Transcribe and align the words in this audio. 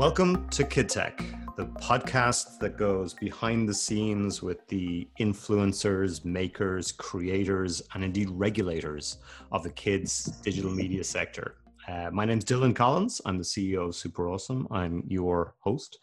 Welcome 0.00 0.48
to 0.48 0.64
Kid 0.64 0.88
Tech, 0.88 1.22
the 1.58 1.66
podcast 1.66 2.58
that 2.60 2.78
goes 2.78 3.12
behind 3.12 3.68
the 3.68 3.74
scenes 3.74 4.40
with 4.40 4.66
the 4.68 5.06
influencers, 5.20 6.24
makers, 6.24 6.90
creators, 6.90 7.82
and 7.92 8.02
indeed 8.02 8.30
regulators 8.30 9.18
of 9.52 9.62
the 9.62 9.68
kids' 9.68 10.24
digital 10.40 10.70
media 10.70 11.04
sector. 11.04 11.56
Uh, 11.86 12.08
my 12.14 12.24
name 12.24 12.38
is 12.38 12.46
Dylan 12.46 12.74
Collins. 12.74 13.20
I'm 13.26 13.36
the 13.36 13.44
CEO 13.44 13.88
of 13.88 13.90
SuperAwesome. 13.90 14.68
I'm 14.70 15.04
your 15.06 15.54
host. 15.58 15.98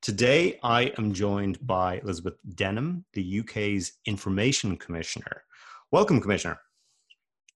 Today, 0.00 0.60
I 0.62 0.92
am 0.96 1.12
joined 1.12 1.58
by 1.66 1.98
Elizabeth 2.04 2.34
Denham, 2.54 3.04
the 3.14 3.40
UK's 3.40 3.94
Information 4.06 4.76
Commissioner. 4.76 5.42
Welcome, 5.90 6.20
Commissioner. 6.20 6.60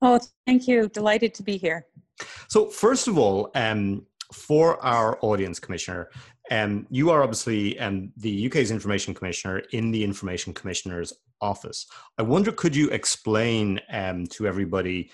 Oh, 0.03 0.19
thank 0.45 0.67
you. 0.67 0.89
Delighted 0.89 1.35
to 1.35 1.45
be 1.45 1.57
here. 1.57 1.87
So, 2.49 2.67
first 2.67 3.09
of 3.09 3.17
all, 3.19 3.51
um, 3.55 4.07
for 4.33 4.85
our 4.85 5.19
audience, 5.23 5.59
Commissioner, 5.59 6.11
um, 6.51 6.87
you 6.91 7.11
are 7.11 7.23
obviously 7.23 7.79
um, 7.79 8.13
the 8.17 8.47
UK's 8.47 8.71
Information 8.71 9.15
Commissioner 9.15 9.63
in 9.73 9.91
the 9.91 10.05
Information 10.05 10.53
Commissioner's 10.53 11.13
office. 11.41 11.87
I 12.19 12.23
wonder, 12.23 12.53
could 12.53 12.77
you 12.77 12.91
explain 12.91 13.81
um, 13.91 14.27
to 14.29 14.47
everybody 14.47 15.11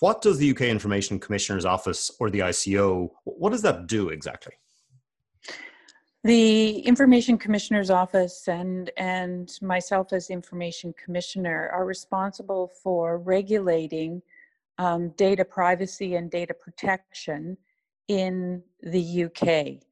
what 0.00 0.20
does 0.20 0.38
the 0.38 0.50
UK 0.50 0.62
Information 0.62 1.18
Commissioner's 1.18 1.64
office 1.64 2.10
or 2.20 2.30
the 2.30 2.40
ICO? 2.40 3.10
What 3.24 3.50
does 3.50 3.62
that 3.62 3.86
do 3.86 4.10
exactly? 4.10 4.52
The 6.24 6.80
Information 6.80 7.38
Commissioner's 7.38 7.88
Office 7.88 8.48
and, 8.48 8.90
and 8.96 9.48
myself 9.62 10.12
as 10.12 10.28
Information 10.28 10.92
Commissioner 11.02 11.70
are 11.72 11.84
responsible 11.84 12.72
for 12.82 13.18
regulating 13.18 14.22
um, 14.78 15.10
data 15.10 15.44
privacy 15.44 16.16
and 16.16 16.30
data 16.30 16.52
protection 16.52 17.56
in 18.08 18.62
the 18.82 19.24
UK. 19.24 19.82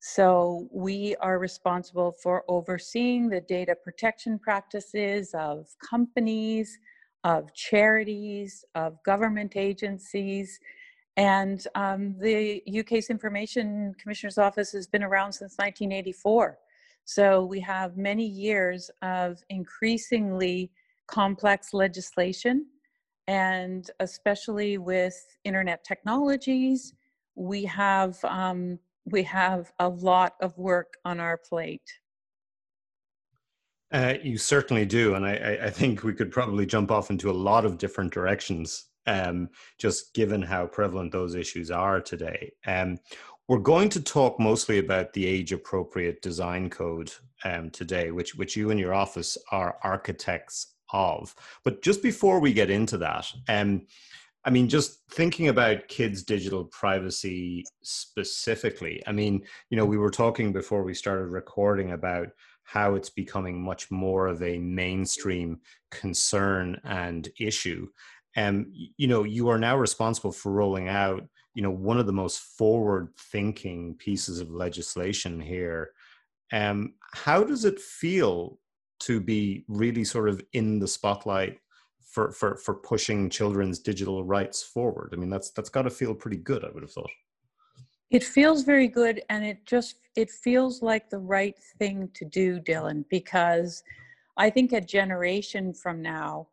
So 0.00 0.68
we 0.72 1.14
are 1.16 1.38
responsible 1.38 2.16
for 2.22 2.44
overseeing 2.48 3.28
the 3.28 3.42
data 3.42 3.74
protection 3.74 4.38
practices 4.38 5.34
of 5.34 5.66
companies, 5.88 6.78
of 7.24 7.52
charities, 7.54 8.64
of 8.74 9.02
government 9.04 9.52
agencies. 9.56 10.58
And 11.16 11.62
um, 11.74 12.16
the 12.18 12.62
UK's 12.78 13.10
Information 13.10 13.94
Commissioner's 14.00 14.38
Office 14.38 14.72
has 14.72 14.86
been 14.86 15.02
around 15.02 15.32
since 15.32 15.52
1984. 15.58 16.58
So 17.04 17.44
we 17.44 17.60
have 17.60 17.98
many 17.98 18.24
years 18.24 18.90
of 19.02 19.42
increasingly 19.50 20.70
complex 21.08 21.74
legislation, 21.74 22.66
and 23.26 23.90
especially 24.00 24.78
with 24.78 25.14
internet 25.44 25.84
technologies, 25.84 26.94
we 27.34 27.64
have 27.64 28.22
um, 28.24 28.78
we 29.04 29.22
have 29.24 29.72
a 29.78 29.88
lot 29.88 30.34
of 30.40 30.56
work 30.58 30.94
on 31.04 31.20
our 31.20 31.38
plate. 31.38 31.82
Uh, 33.92 34.14
you 34.22 34.38
certainly 34.38 34.86
do, 34.86 35.14
and 35.14 35.26
I, 35.26 35.58
I, 35.64 35.70
think 35.70 36.04
we 36.04 36.12
could 36.12 36.30
probably 36.30 36.64
jump 36.64 36.92
off 36.92 37.10
into 37.10 37.28
a 37.28 37.32
lot 37.32 37.64
of 37.64 37.76
different 37.76 38.12
directions, 38.12 38.86
um, 39.08 39.48
just 39.78 40.14
given 40.14 40.42
how 40.42 40.66
prevalent 40.66 41.10
those 41.10 41.34
issues 41.34 41.72
are 41.72 42.00
today. 42.00 42.52
Um, 42.66 43.00
we're 43.48 43.58
going 43.58 43.88
to 43.88 44.00
talk 44.00 44.38
mostly 44.38 44.78
about 44.78 45.12
the 45.12 45.26
age-appropriate 45.26 46.22
design 46.22 46.70
code 46.70 47.10
um, 47.44 47.70
today, 47.70 48.12
which 48.12 48.36
which 48.36 48.54
you 48.56 48.70
and 48.70 48.78
your 48.78 48.94
office 48.94 49.36
are 49.50 49.76
architects 49.82 50.74
of. 50.92 51.34
But 51.64 51.82
just 51.82 52.00
before 52.00 52.38
we 52.38 52.52
get 52.52 52.70
into 52.70 52.96
that, 52.98 53.26
um, 53.48 53.86
I 54.44 54.50
mean, 54.50 54.68
just 54.68 55.00
thinking 55.10 55.48
about 55.48 55.88
kids' 55.88 56.22
digital 56.22 56.64
privacy 56.64 57.64
specifically, 57.82 59.02
I 59.06 59.12
mean, 59.12 59.42
you 59.68 59.76
know, 59.76 59.84
we 59.84 59.98
were 59.98 60.10
talking 60.10 60.52
before 60.52 60.82
we 60.82 60.94
started 60.94 61.26
recording 61.26 61.92
about 61.92 62.28
how 62.62 62.94
it's 62.94 63.10
becoming 63.10 63.60
much 63.60 63.90
more 63.90 64.28
of 64.28 64.42
a 64.42 64.58
mainstream 64.58 65.60
concern 65.90 66.80
and 66.84 67.28
issue. 67.38 67.88
And, 68.36 68.66
you 68.96 69.08
know, 69.08 69.24
you 69.24 69.48
are 69.48 69.58
now 69.58 69.76
responsible 69.76 70.32
for 70.32 70.52
rolling 70.52 70.88
out, 70.88 71.26
you 71.54 71.62
know, 71.62 71.70
one 71.70 71.98
of 71.98 72.06
the 72.06 72.12
most 72.12 72.38
forward 72.38 73.08
thinking 73.18 73.96
pieces 73.96 74.40
of 74.40 74.50
legislation 74.50 75.40
here. 75.40 75.90
Um, 76.52 76.94
how 77.12 77.42
does 77.42 77.64
it 77.64 77.80
feel 77.80 78.58
to 79.00 79.20
be 79.20 79.64
really 79.68 80.04
sort 80.04 80.28
of 80.28 80.40
in 80.52 80.78
the 80.78 80.88
spotlight 80.88 81.58
for 82.10 82.32
for 82.32 82.56
for 82.56 82.74
pushing 82.74 83.30
children's 83.30 83.78
digital 83.78 84.24
rights 84.24 84.62
forward. 84.62 85.10
I 85.12 85.16
mean, 85.16 85.30
that's 85.30 85.50
that's 85.50 85.70
got 85.70 85.82
to 85.82 85.90
feel 85.90 86.14
pretty 86.14 86.36
good. 86.36 86.64
I 86.64 86.70
would 86.70 86.82
have 86.82 86.92
thought. 86.92 87.10
It 88.10 88.24
feels 88.24 88.64
very 88.64 88.88
good, 88.88 89.22
and 89.30 89.44
it 89.44 89.64
just 89.64 89.96
it 90.16 90.30
feels 90.30 90.82
like 90.82 91.08
the 91.08 91.18
right 91.18 91.56
thing 91.78 92.10
to 92.14 92.24
do, 92.24 92.60
Dylan, 92.60 93.04
because 93.08 93.82
I 94.36 94.50
think 94.50 94.72
a 94.72 94.80
generation 94.80 95.72
from 95.72 96.02
now, 96.02 96.48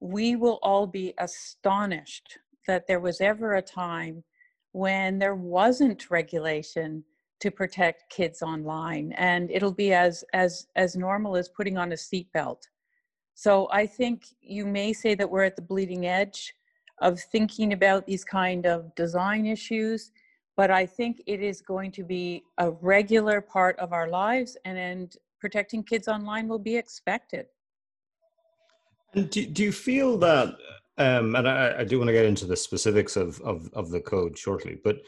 we 0.00 0.36
will 0.36 0.58
all 0.62 0.86
be 0.86 1.14
astonished 1.18 2.38
that 2.66 2.86
there 2.86 3.00
was 3.00 3.20
ever 3.22 3.54
a 3.54 3.62
time 3.62 4.22
when 4.72 5.18
there 5.18 5.34
wasn't 5.34 6.10
regulation 6.10 7.02
to 7.40 7.50
protect 7.50 8.10
kids 8.10 8.42
online 8.42 9.12
and 9.16 9.50
it'll 9.50 9.72
be 9.72 9.94
as 9.94 10.22
as 10.34 10.66
as 10.76 10.94
normal 10.94 11.36
as 11.36 11.48
putting 11.48 11.78
on 11.78 11.92
a 11.92 11.94
seatbelt 11.94 12.68
so 13.40 13.68
I 13.72 13.86
think 13.86 14.26
you 14.42 14.66
may 14.66 14.92
say 14.92 15.14
that 15.14 15.30
we're 15.30 15.44
at 15.44 15.56
the 15.56 15.62
bleeding 15.62 16.04
edge 16.04 16.52
of 17.00 17.18
thinking 17.18 17.72
about 17.72 18.04
these 18.04 18.22
kind 18.22 18.66
of 18.66 18.94
design 18.96 19.46
issues, 19.46 20.12
but 20.58 20.70
I 20.70 20.84
think 20.84 21.22
it 21.26 21.40
is 21.40 21.62
going 21.62 21.90
to 21.92 22.04
be 22.04 22.44
a 22.58 22.70
regular 22.70 23.40
part 23.40 23.78
of 23.78 23.94
our 23.94 24.10
lives 24.10 24.58
and, 24.66 24.76
and 24.76 25.16
protecting 25.40 25.82
kids 25.82 26.06
online 26.06 26.48
will 26.48 26.58
be 26.58 26.76
expected. 26.76 27.46
And 29.14 29.30
do, 29.30 29.46
do 29.46 29.62
you 29.62 29.72
feel 29.72 30.18
that, 30.18 30.54
um, 30.98 31.34
and 31.34 31.48
I, 31.48 31.78
I 31.78 31.84
do 31.84 31.96
want 31.96 32.08
to 32.08 32.12
get 32.12 32.26
into 32.26 32.44
the 32.44 32.56
specifics 32.56 33.16
of, 33.16 33.40
of, 33.40 33.70
of 33.72 33.88
the 33.88 34.02
code 34.02 34.36
shortly, 34.36 34.78
but 34.84 34.98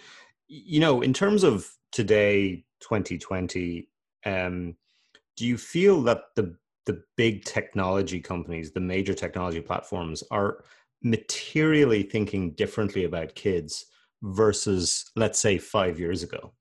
you 0.48 0.80
know, 0.80 1.02
in 1.02 1.12
terms 1.12 1.44
of 1.44 1.70
today, 1.90 2.64
2020, 2.80 3.90
um, 4.24 4.74
do 5.36 5.46
you 5.46 5.58
feel 5.58 6.00
that 6.04 6.22
the 6.34 6.56
the 6.86 7.02
big 7.16 7.44
technology 7.44 8.20
companies, 8.20 8.72
the 8.72 8.80
major 8.80 9.14
technology 9.14 9.60
platforms 9.60 10.22
are 10.30 10.64
materially 11.02 12.02
thinking 12.02 12.52
differently 12.52 13.04
about 13.04 13.34
kids 13.34 13.86
versus, 14.22 15.10
let's 15.16 15.38
say, 15.38 15.58
five 15.58 15.98
years 15.98 16.22
ago? 16.22 16.52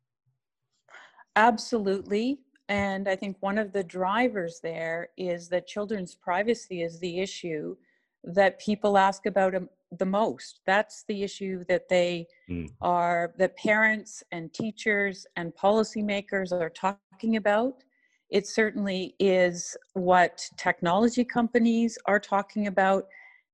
Absolutely. 1.36 2.40
And 2.70 3.08
I 3.08 3.16
think 3.16 3.38
one 3.40 3.58
of 3.58 3.74
the 3.74 3.84
drivers 3.84 4.60
there 4.62 5.10
is 5.18 5.50
that 5.50 5.68
children's 5.68 6.16
privacy 6.16 6.82
is 6.84 7.00
the 7.00 7.20
issue 7.20 7.76
that 8.24 8.60
people 8.60 8.98
ask 8.98 9.26
about 9.26 9.56
the 9.92 10.06
most. 10.06 10.62
That's 10.66 11.04
the 11.08 11.24
issue 11.24 11.66
that 11.68 11.90
they 11.90 12.28
mm. 12.50 12.70
are, 12.82 13.34
that 13.38 13.58
parents 13.58 14.24
and 14.32 14.54
teachers 14.54 15.26
and 15.36 15.54
policymakers 15.54 16.52
are 16.52 16.70
talking 16.70 17.36
about 17.36 17.84
it 18.32 18.48
certainly 18.48 19.14
is 19.20 19.76
what 19.94 20.48
technology 20.58 21.26
companies 21.26 21.98
are 22.06 22.20
talking 22.20 22.68
about. 22.68 23.08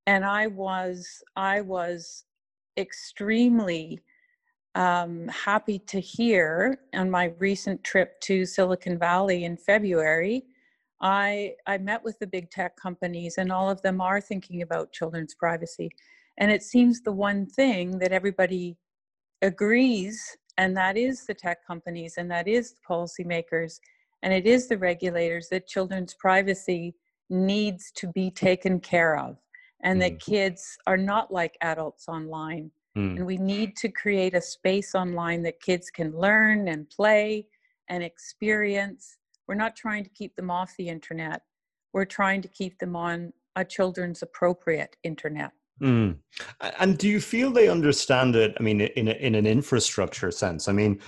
And 0.06 0.24
I 0.24 0.48
was, 0.48 1.24
I 1.36 1.62
was 1.62 2.26
extremely 2.78 4.00
um, 4.76 5.28
happy 5.30 5.80
to 5.80 6.00
hear 6.00 6.80
on 6.94 7.10
my 7.10 7.34
recent 7.40 7.84
trip 7.84 8.22
to 8.22 8.46
Silicon 8.46 9.00
Valley 9.00 9.46
in 9.46 9.58
February. 9.58 10.44
I, 11.02 11.56
I 11.66 11.80
met 11.80 12.04
with 12.04 12.20
the 12.20 12.28
big 12.28 12.52
tech 12.52 12.78
companies, 12.78 13.40
and 13.40 13.52
all 13.52 13.70
of 13.70 13.82
them 13.82 14.00
are 14.00 14.22
thinking 14.22 14.62
about 14.62 14.94
children's 14.94 15.34
privacy. 15.34 15.90
And 16.38 16.52
it 16.52 16.62
seems 16.62 17.02
the 17.02 17.12
one 17.12 17.48
thing 17.48 17.98
that 17.98 18.12
everybody 18.12 18.78
agrees, 19.42 20.38
and 20.58 20.78
that 20.78 20.98
is 20.98 21.26
the 21.26 21.34
tech 21.34 21.66
companies, 21.66 22.16
and 22.18 22.30
that 22.30 22.48
is 22.48 22.74
the 22.74 22.80
policymakers, 22.88 23.80
and 24.24 24.34
it 24.34 24.46
is 24.46 24.68
the 24.68 24.78
regulators 24.78 25.50
that 25.50 25.68
children's 25.68 26.14
privacy 26.14 26.96
needs 27.30 27.92
to 27.92 28.08
be 28.14 28.32
taken 28.32 28.80
care 28.80 29.18
of 29.18 29.38
and 29.82 30.00
mm. 30.00 30.04
that 30.04 30.20
kids 30.20 30.78
are 30.88 30.98
not 30.98 31.32
like 31.32 31.58
adults 31.62 32.08
online 32.08 32.72
mm. 32.98 33.16
and 33.18 33.26
we 33.26 33.38
need 33.38 33.76
to 33.76 33.90
create 33.90 34.34
a 34.34 34.42
space 34.42 34.96
online 34.96 35.44
that 35.44 35.60
kids 35.62 35.90
can 35.90 36.12
learn 36.18 36.68
and 36.70 36.90
play 36.90 37.46
and 37.90 38.04
experience 38.04 39.18
we're 39.48 39.56
not 39.56 39.76
trying 39.76 40.04
to 40.04 40.10
keep 40.10 40.36
them 40.36 40.50
off 40.50 40.76
the 40.78 40.88
internet 40.88 41.42
we're 41.94 42.06
trying 42.06 42.42
to 42.42 42.48
keep 42.48 42.78
them 42.80 42.96
on 42.96 43.32
a 43.56 43.66
children's 43.66 44.22
appropriate 44.22 44.96
internet 45.04 45.52
mm. 45.82 46.16
and 46.80 46.98
do 46.98 47.10
you 47.10 47.20
feel 47.20 47.52
they 47.52 47.68
understand 47.68 48.36
it 48.36 48.56
i 48.58 48.64
mean 48.64 48.82
in, 48.82 49.10
a, 49.10 49.14
in 49.14 49.36
an 49.36 49.46
infrastructure 49.46 50.32
sense 50.32 50.70
i 50.70 50.72
mean 50.72 51.00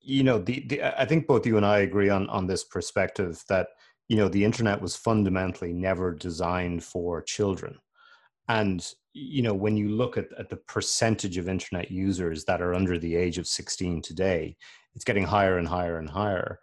you 0.00 0.22
know 0.22 0.38
the, 0.38 0.64
the 0.68 0.82
i 1.00 1.04
think 1.04 1.26
both 1.26 1.46
you 1.46 1.56
and 1.56 1.66
i 1.66 1.78
agree 1.78 2.08
on 2.08 2.28
on 2.30 2.46
this 2.46 2.64
perspective 2.64 3.42
that 3.48 3.68
you 4.08 4.16
know 4.16 4.28
the 4.28 4.44
internet 4.44 4.80
was 4.80 4.96
fundamentally 4.96 5.72
never 5.72 6.12
designed 6.12 6.82
for 6.82 7.22
children 7.22 7.78
and 8.48 8.94
you 9.12 9.42
know, 9.42 9.54
when 9.54 9.76
you 9.76 9.88
look 9.88 10.16
at, 10.16 10.26
at 10.38 10.48
the 10.48 10.56
percentage 10.56 11.36
of 11.36 11.48
internet 11.48 11.90
users 11.90 12.44
that 12.44 12.62
are 12.62 12.74
under 12.74 12.98
the 12.98 13.16
age 13.16 13.38
of 13.38 13.46
16 13.46 14.02
today, 14.02 14.56
it's 14.94 15.04
getting 15.04 15.24
higher 15.24 15.58
and 15.58 15.66
higher 15.66 15.98
and 15.98 16.08
higher. 16.08 16.60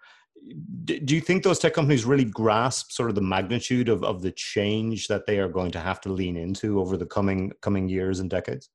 Do 0.86 1.16
you 1.16 1.19
think 1.19 1.44
those 1.44 1.60
tech 1.60 1.74
companies 1.74 2.06
really 2.06 2.24
grasp 2.24 2.92
sort 2.92 3.10
of 3.10 3.16
the 3.16 3.22
magnitude 3.22 3.89
of, 3.89 4.04
of 4.04 4.22
the 4.22 4.31
change 4.31 5.07
that 5.07 5.25
they 5.25 5.39
are 5.39 5.50
going 5.50 5.72
to 5.72 5.80
have 5.80 6.00
to 6.01 6.13
lean 6.13 6.38
into 6.38 6.80
over 6.80 6.95
the 6.95 7.06
coming 7.06 7.51
coming 7.62 7.89
years 7.89 8.19
and 8.19 8.30
decades? 8.30 8.69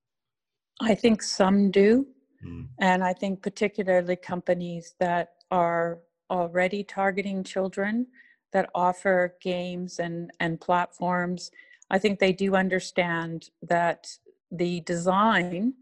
I 0.81 0.95
think 0.95 1.23
some 1.23 1.71
do. 1.71 2.07
Mm. 2.45 2.69
And 2.79 3.05
I 3.05 3.13
think 3.13 3.43
particularly 3.43 4.17
companies 4.17 4.95
that 4.99 5.35
are 5.51 5.99
already 6.31 6.83
targeting 6.83 7.45
children 7.45 8.07
that 8.53 8.71
offer 8.75 9.35
games 9.41 9.99
and, 9.99 10.31
and 10.41 10.61
platforms, 10.61 11.51
I 11.91 11.99
think 11.99 12.19
they 12.19 12.33
do 12.33 12.55
understand 12.55 13.51
that 13.63 14.07
the 14.51 14.81
design 14.81 15.75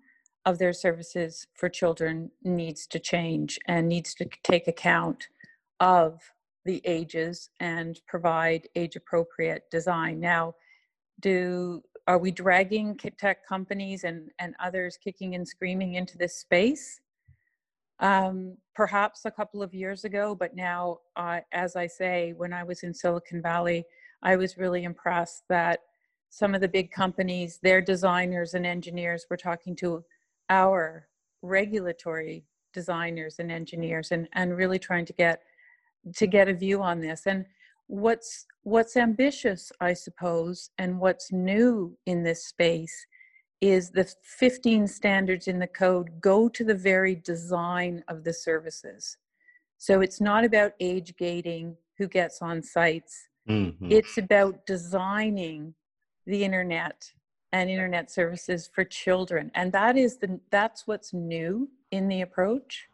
of 0.46 0.58
their 0.58 0.72
services 0.72 1.46
for 1.54 1.68
children 1.68 2.30
needs 2.42 2.86
to 2.88 2.98
change 2.98 3.58
and 3.66 3.88
needs 3.88 4.14
to 4.14 4.28
take 4.42 4.68
account 4.68 5.28
of 5.80 6.20
the 6.64 6.80
ages 6.84 7.50
and 7.60 8.00
provide 8.06 8.68
age 8.74 8.96
appropriate 8.96 9.64
design. 9.70 10.20
Now, 10.20 10.54
do 11.20 11.82
are 12.10 12.18
we 12.18 12.32
dragging 12.32 12.96
tech 12.96 13.46
companies 13.46 14.02
and, 14.02 14.32
and 14.40 14.56
others 14.58 14.96
kicking 14.96 15.36
and 15.36 15.46
screaming 15.46 15.94
into 15.94 16.18
this 16.18 16.34
space? 16.34 17.00
Um, 18.00 18.56
perhaps 18.74 19.26
a 19.26 19.30
couple 19.30 19.62
of 19.62 19.72
years 19.72 20.02
ago, 20.02 20.34
but 20.34 20.56
now, 20.56 20.98
uh, 21.14 21.38
as 21.52 21.76
I 21.76 21.86
say, 21.86 22.34
when 22.36 22.52
I 22.52 22.64
was 22.64 22.82
in 22.82 22.92
Silicon 22.92 23.40
Valley, 23.40 23.84
I 24.24 24.34
was 24.34 24.58
really 24.58 24.82
impressed 24.82 25.44
that 25.50 25.82
some 26.30 26.52
of 26.52 26.60
the 26.60 26.66
big 26.66 26.90
companies, 26.90 27.60
their 27.62 27.80
designers 27.80 28.54
and 28.54 28.66
engineers 28.66 29.26
were 29.30 29.36
talking 29.36 29.76
to 29.76 30.02
our 30.48 31.06
regulatory 31.42 32.44
designers 32.74 33.36
and 33.38 33.52
engineers 33.52 34.10
and, 34.10 34.28
and 34.32 34.56
really 34.56 34.80
trying 34.80 35.04
to 35.04 35.12
get 35.12 35.42
to 36.16 36.26
get 36.26 36.48
a 36.48 36.54
view 36.54 36.82
on 36.82 36.98
this. 36.98 37.26
And 37.26 37.46
what's 37.90 38.46
what's 38.62 38.96
ambitious, 38.96 39.72
I 39.80 39.94
suppose, 39.94 40.70
and 40.78 41.00
what's 41.00 41.32
new 41.32 41.96
in 42.06 42.22
this 42.22 42.46
space 42.46 43.06
is 43.60 43.90
the 43.90 44.10
15 44.22 44.86
standards 44.86 45.48
in 45.48 45.58
the 45.58 45.66
code 45.66 46.20
go 46.20 46.48
to 46.48 46.64
the 46.64 46.74
very 46.74 47.14
design 47.16 48.02
of 48.08 48.24
the 48.24 48.32
services. 48.32 49.18
So 49.76 50.00
it's 50.00 50.20
not 50.20 50.44
about 50.44 50.72
age 50.80 51.14
gating 51.18 51.76
who 51.98 52.06
gets 52.06 52.40
on 52.40 52.62
sites. 52.62 53.28
Mm-hmm. 53.48 53.90
It's 53.90 54.16
about 54.18 54.64
designing 54.66 55.74
the 56.26 56.44
internet 56.44 57.12
and 57.52 57.68
internet 57.68 58.10
services 58.10 58.70
for 58.72 58.84
children. 58.84 59.50
And 59.54 59.72
that 59.72 59.96
is 59.96 60.18
the 60.18 60.38
that's 60.50 60.86
what's 60.86 61.12
new 61.12 61.68
in 61.90 62.06
the 62.08 62.20
approach. 62.20 62.86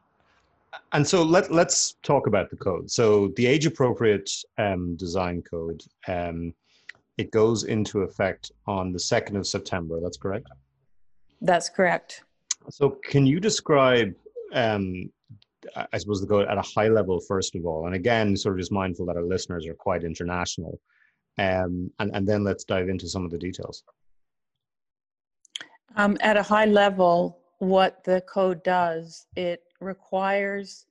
And 0.92 1.06
so 1.06 1.22
let 1.22 1.50
let's 1.50 1.96
talk 2.02 2.26
about 2.26 2.50
the 2.50 2.56
code. 2.56 2.90
So 2.90 3.28
the 3.36 3.46
age 3.46 3.66
appropriate 3.66 4.30
um, 4.58 4.96
design 4.96 5.42
code 5.42 5.82
um, 6.06 6.52
it 7.18 7.30
goes 7.30 7.64
into 7.64 8.00
effect 8.00 8.52
on 8.66 8.92
the 8.92 8.98
2nd 8.98 9.36
of 9.36 9.46
September. 9.46 10.00
That's 10.00 10.18
correct? 10.18 10.48
That's 11.40 11.68
correct. 11.68 12.24
So, 12.70 12.90
can 12.90 13.26
you 13.26 13.40
describe, 13.40 14.14
um, 14.52 15.10
I 15.92 15.98
suppose, 15.98 16.20
the 16.20 16.26
code 16.26 16.48
at 16.48 16.58
a 16.58 16.62
high 16.62 16.88
level, 16.88 17.20
first 17.20 17.54
of 17.54 17.64
all? 17.64 17.86
And 17.86 17.94
again, 17.94 18.36
sort 18.36 18.54
of 18.54 18.60
just 18.60 18.72
mindful 18.72 19.06
that 19.06 19.16
our 19.16 19.22
listeners 19.22 19.66
are 19.66 19.74
quite 19.74 20.04
international. 20.04 20.78
Um, 21.38 21.90
and, 21.98 22.10
and 22.14 22.26
then 22.26 22.44
let's 22.44 22.64
dive 22.64 22.88
into 22.88 23.08
some 23.08 23.24
of 23.24 23.30
the 23.30 23.38
details. 23.38 23.82
Um, 25.96 26.16
at 26.20 26.36
a 26.36 26.42
high 26.42 26.64
level, 26.66 27.38
what 27.58 28.04
the 28.04 28.22
code 28.22 28.62
does, 28.62 29.26
it 29.36 29.62
requires 29.80 30.86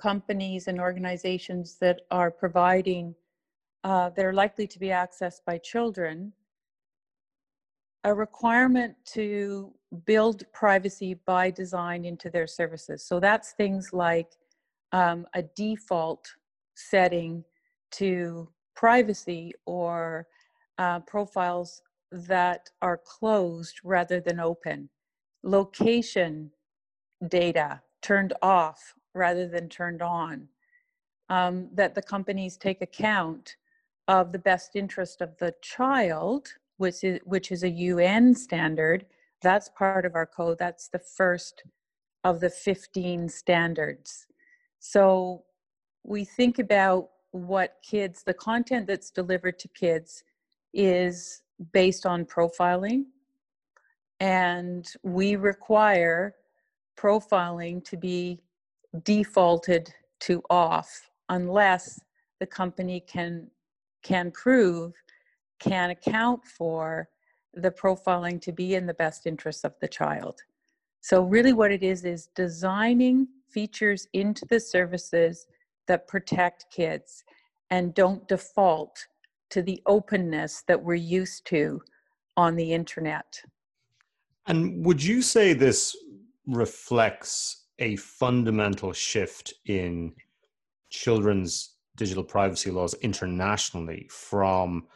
companies 0.00 0.68
and 0.68 0.80
organizations 0.80 1.76
that 1.80 2.02
are 2.10 2.30
providing 2.30 3.14
uh, 3.84 4.10
that 4.10 4.24
are 4.24 4.32
likely 4.32 4.66
to 4.66 4.78
be 4.78 4.88
accessed 4.88 5.40
by 5.46 5.58
children 5.58 6.32
a 8.04 8.14
requirement 8.14 8.94
to 9.04 9.72
build 10.06 10.44
privacy 10.52 11.14
by 11.26 11.50
design 11.50 12.04
into 12.04 12.30
their 12.30 12.46
services. 12.46 13.04
So 13.04 13.20
that's 13.20 13.52
things 13.52 13.92
like 13.92 14.30
um, 14.92 15.26
a 15.34 15.42
default 15.42 16.26
setting 16.74 17.44
to 17.92 18.48
privacy 18.74 19.52
or 19.66 20.26
uh, 20.78 21.00
profiles 21.00 21.82
that 22.12 22.70
are 22.80 23.00
closed 23.04 23.80
rather 23.82 24.20
than 24.20 24.38
open, 24.40 24.88
location 25.42 26.50
data 27.28 27.82
turned 28.02 28.32
off 28.42 28.94
rather 29.14 29.48
than 29.48 29.68
turned 29.68 30.02
on, 30.02 30.48
um, 31.28 31.68
that 31.72 31.94
the 31.94 32.02
companies 32.02 32.56
take 32.56 32.82
account 32.82 33.56
of 34.06 34.32
the 34.32 34.38
best 34.38 34.74
interest 34.74 35.20
of 35.20 35.36
the 35.38 35.54
child, 35.60 36.48
which 36.78 37.04
is, 37.04 37.20
which 37.24 37.52
is 37.52 37.62
a 37.62 37.68
UN 37.68 38.34
standard. 38.34 39.06
That's 39.42 39.68
part 39.70 40.06
of 40.06 40.14
our 40.14 40.26
code. 40.26 40.58
That's 40.58 40.88
the 40.88 40.98
first 40.98 41.64
of 42.24 42.40
the 42.40 42.50
15 42.50 43.28
standards. 43.28 44.26
So 44.78 45.44
we 46.04 46.24
think 46.24 46.58
about 46.58 47.10
what 47.32 47.76
kids, 47.82 48.22
the 48.22 48.34
content 48.34 48.86
that's 48.86 49.10
delivered 49.10 49.58
to 49.60 49.68
kids 49.68 50.24
is 50.72 51.42
based 51.72 52.06
on 52.06 52.24
profiling. 52.24 53.04
And 54.20 54.90
we 55.02 55.36
require 55.36 56.34
profiling 56.98 57.84
to 57.84 57.96
be 57.96 58.40
defaulted 59.04 59.92
to 60.20 60.42
off 60.50 61.10
unless 61.28 62.00
the 62.40 62.46
company 62.46 63.00
can 63.00 63.46
can 64.02 64.30
prove 64.30 64.94
can 65.58 65.90
account 65.90 66.44
for 66.44 67.08
the 67.54 67.70
profiling 67.70 68.40
to 68.40 68.52
be 68.52 68.74
in 68.74 68.86
the 68.86 68.94
best 68.94 69.26
interest 69.26 69.64
of 69.64 69.74
the 69.80 69.88
child. 69.88 70.40
So, 71.00 71.22
really, 71.22 71.52
what 71.52 71.72
it 71.72 71.82
is 71.82 72.04
is 72.04 72.28
designing 72.34 73.28
features 73.50 74.06
into 74.12 74.44
the 74.46 74.60
services 74.60 75.46
that 75.86 76.06
protect 76.06 76.66
kids 76.70 77.24
and 77.70 77.94
don't 77.94 78.26
default 78.28 79.06
to 79.50 79.62
the 79.62 79.82
openness 79.86 80.62
that 80.68 80.82
we're 80.82 80.94
used 80.94 81.46
to 81.46 81.80
on 82.36 82.56
the 82.56 82.72
internet. 82.72 83.40
And 84.46 84.84
would 84.84 85.02
you 85.02 85.22
say 85.22 85.54
this 85.54 85.96
reflects 86.48 87.66
a 87.78 87.94
fundamental 87.96 88.92
shift 88.92 89.54
in 89.66 90.12
children's 90.90 91.74
digital 91.96 92.24
privacy 92.24 92.70
laws 92.70 92.94
internationally 92.94 94.08
from 94.10 94.86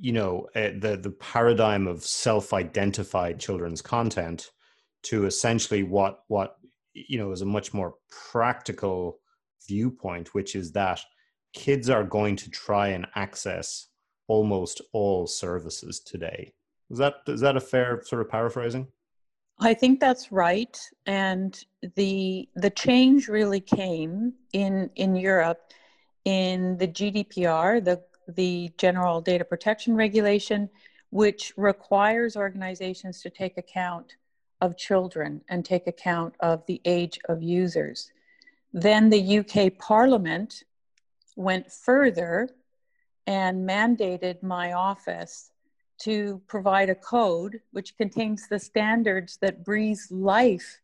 you 0.00 0.12
know 0.12 0.46
uh, 0.54 0.70
the 0.78 0.98
the 1.02 1.10
paradigm 1.18 1.88
of 1.88 2.04
self-identified 2.04 3.40
children's 3.40 3.82
content 3.82 4.50
to 5.02 5.26
essentially 5.26 5.82
what 5.82 6.20
what 6.28 6.56
you 6.92 7.18
know 7.18 7.32
is 7.32 7.40
a 7.40 7.46
much 7.46 7.72
more 7.72 7.94
practical 8.30 9.18
viewpoint 9.66 10.34
which 10.34 10.54
is 10.54 10.72
that 10.72 11.00
kids 11.52 11.88
are 11.88 12.04
going 12.04 12.36
to 12.36 12.50
try 12.50 12.88
and 12.88 13.06
access 13.14 13.88
almost 14.28 14.82
all 14.92 15.26
services 15.26 16.00
today. 16.00 16.52
Is 16.90 16.98
that 16.98 17.14
is 17.26 17.40
that 17.40 17.56
a 17.56 17.60
fair 17.60 18.02
sort 18.04 18.22
of 18.22 18.28
paraphrasing 18.28 18.88
i 19.60 19.74
think 19.74 20.00
that's 20.00 20.30
right 20.32 20.80
and 21.06 21.64
the 21.96 22.48
the 22.56 22.70
change 22.70 23.28
really 23.28 23.60
came 23.60 24.32
in 24.52 24.90
in 24.96 25.16
europe 25.16 25.72
in 26.24 26.76
the 26.78 26.88
gdpr 26.88 27.84
the 27.84 28.02
the 28.28 28.70
General 28.76 29.20
Data 29.20 29.44
Protection 29.44 29.94
Regulation, 29.96 30.68
which 31.10 31.52
requires 31.56 32.36
organizations 32.36 33.22
to 33.22 33.30
take 33.30 33.56
account 33.56 34.16
of 34.60 34.76
children 34.76 35.40
and 35.48 35.64
take 35.64 35.86
account 35.86 36.34
of 36.40 36.64
the 36.66 36.80
age 36.84 37.18
of 37.28 37.42
users. 37.42 38.12
Then 38.72 39.08
the 39.08 39.38
UK 39.38 39.78
Parliament 39.78 40.64
went 41.36 41.72
further 41.72 42.50
and 43.26 43.68
mandated 43.68 44.42
my 44.42 44.72
office 44.72 45.50
to 45.98 46.40
provide 46.46 46.90
a 46.90 46.94
code 46.94 47.60
which 47.72 47.96
contains 47.96 48.48
the 48.48 48.58
standards 48.58 49.38
that 49.40 49.64
breathe 49.64 49.98
life 50.10 50.80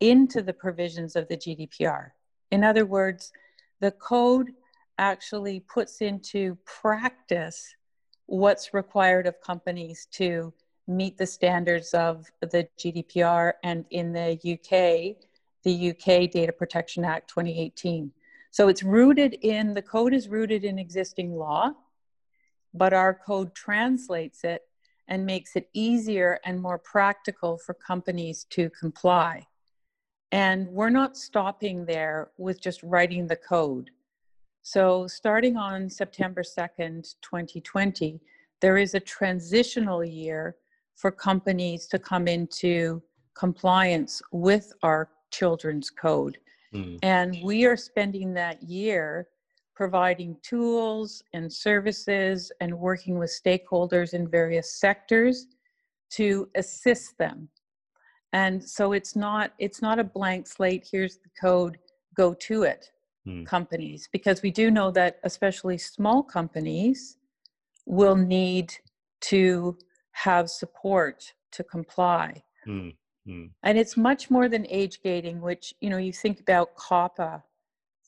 into 0.00 0.42
the 0.42 0.52
provisions 0.52 1.16
of 1.16 1.28
the 1.28 1.36
GDPR. 1.36 2.10
In 2.50 2.64
other 2.64 2.86
words, 2.86 3.32
the 3.80 3.90
code 3.90 4.52
actually 4.98 5.60
puts 5.60 6.02
into 6.02 6.56
practice 6.64 7.74
what's 8.26 8.74
required 8.74 9.26
of 9.26 9.40
companies 9.40 10.06
to 10.12 10.52
meet 10.86 11.16
the 11.16 11.26
standards 11.26 11.94
of 11.94 12.30
the 12.40 12.68
GDPR 12.78 13.54
and 13.62 13.84
in 13.90 14.12
the 14.12 14.32
UK, 14.32 15.16
the 15.62 15.90
UK 15.90 16.30
Data 16.30 16.52
Protection 16.52 17.04
Act 17.04 17.28
2018. 17.28 18.10
So 18.50 18.68
it's 18.68 18.82
rooted 18.82 19.34
in, 19.42 19.74
the 19.74 19.82
code 19.82 20.12
is 20.12 20.28
rooted 20.28 20.64
in 20.64 20.78
existing 20.78 21.36
law, 21.36 21.72
but 22.74 22.92
our 22.92 23.14
code 23.14 23.54
translates 23.54 24.44
it 24.44 24.62
and 25.08 25.26
makes 25.26 25.56
it 25.56 25.68
easier 25.72 26.38
and 26.44 26.60
more 26.60 26.78
practical 26.78 27.58
for 27.58 27.74
companies 27.74 28.46
to 28.50 28.70
comply. 28.70 29.46
And 30.32 30.68
we're 30.68 30.90
not 30.90 31.16
stopping 31.16 31.84
there 31.84 32.30
with 32.38 32.60
just 32.60 32.82
writing 32.82 33.26
the 33.26 33.36
code. 33.36 33.90
So, 34.62 35.06
starting 35.06 35.56
on 35.56 35.90
September 35.90 36.42
2nd, 36.42 37.14
2020, 37.22 38.20
there 38.60 38.76
is 38.76 38.94
a 38.94 39.00
transitional 39.00 40.04
year 40.04 40.56
for 40.94 41.10
companies 41.10 41.86
to 41.88 41.98
come 41.98 42.28
into 42.28 43.02
compliance 43.34 44.20
with 44.32 44.72
our 44.82 45.08
children's 45.30 45.90
code. 45.90 46.38
Mm. 46.74 46.98
And 47.02 47.38
we 47.42 47.64
are 47.64 47.76
spending 47.76 48.34
that 48.34 48.62
year 48.62 49.28
providing 49.80 50.36
tools 50.42 51.22
and 51.32 51.50
services 51.50 52.52
and 52.60 52.70
working 52.78 53.18
with 53.18 53.30
stakeholders 53.30 54.12
in 54.12 54.28
various 54.28 54.74
sectors 54.74 55.46
to 56.10 56.46
assist 56.54 57.16
them 57.16 57.48
and 58.34 58.62
so 58.62 58.92
it's 58.92 59.16
not 59.16 59.54
it's 59.58 59.80
not 59.80 59.98
a 59.98 60.04
blank 60.04 60.46
slate 60.46 60.86
here's 60.92 61.16
the 61.16 61.30
code 61.40 61.78
go 62.14 62.34
to 62.34 62.64
it 62.64 62.92
mm. 63.26 63.46
companies 63.46 64.06
because 64.12 64.42
we 64.42 64.50
do 64.50 64.70
know 64.70 64.90
that 64.90 65.18
especially 65.22 65.78
small 65.78 66.22
companies 66.22 67.16
will 67.86 68.16
need 68.16 68.70
to 69.22 69.74
have 70.10 70.50
support 70.50 71.32
to 71.52 71.64
comply 71.64 72.34
mm. 72.68 72.94
Mm. 73.26 73.48
and 73.62 73.78
it's 73.78 73.96
much 73.96 74.30
more 74.30 74.46
than 74.46 74.66
age 74.68 75.00
gating 75.02 75.40
which 75.40 75.72
you 75.80 75.88
know 75.88 75.96
you 75.96 76.12
think 76.12 76.38
about 76.38 76.76
COPPA 76.76 77.42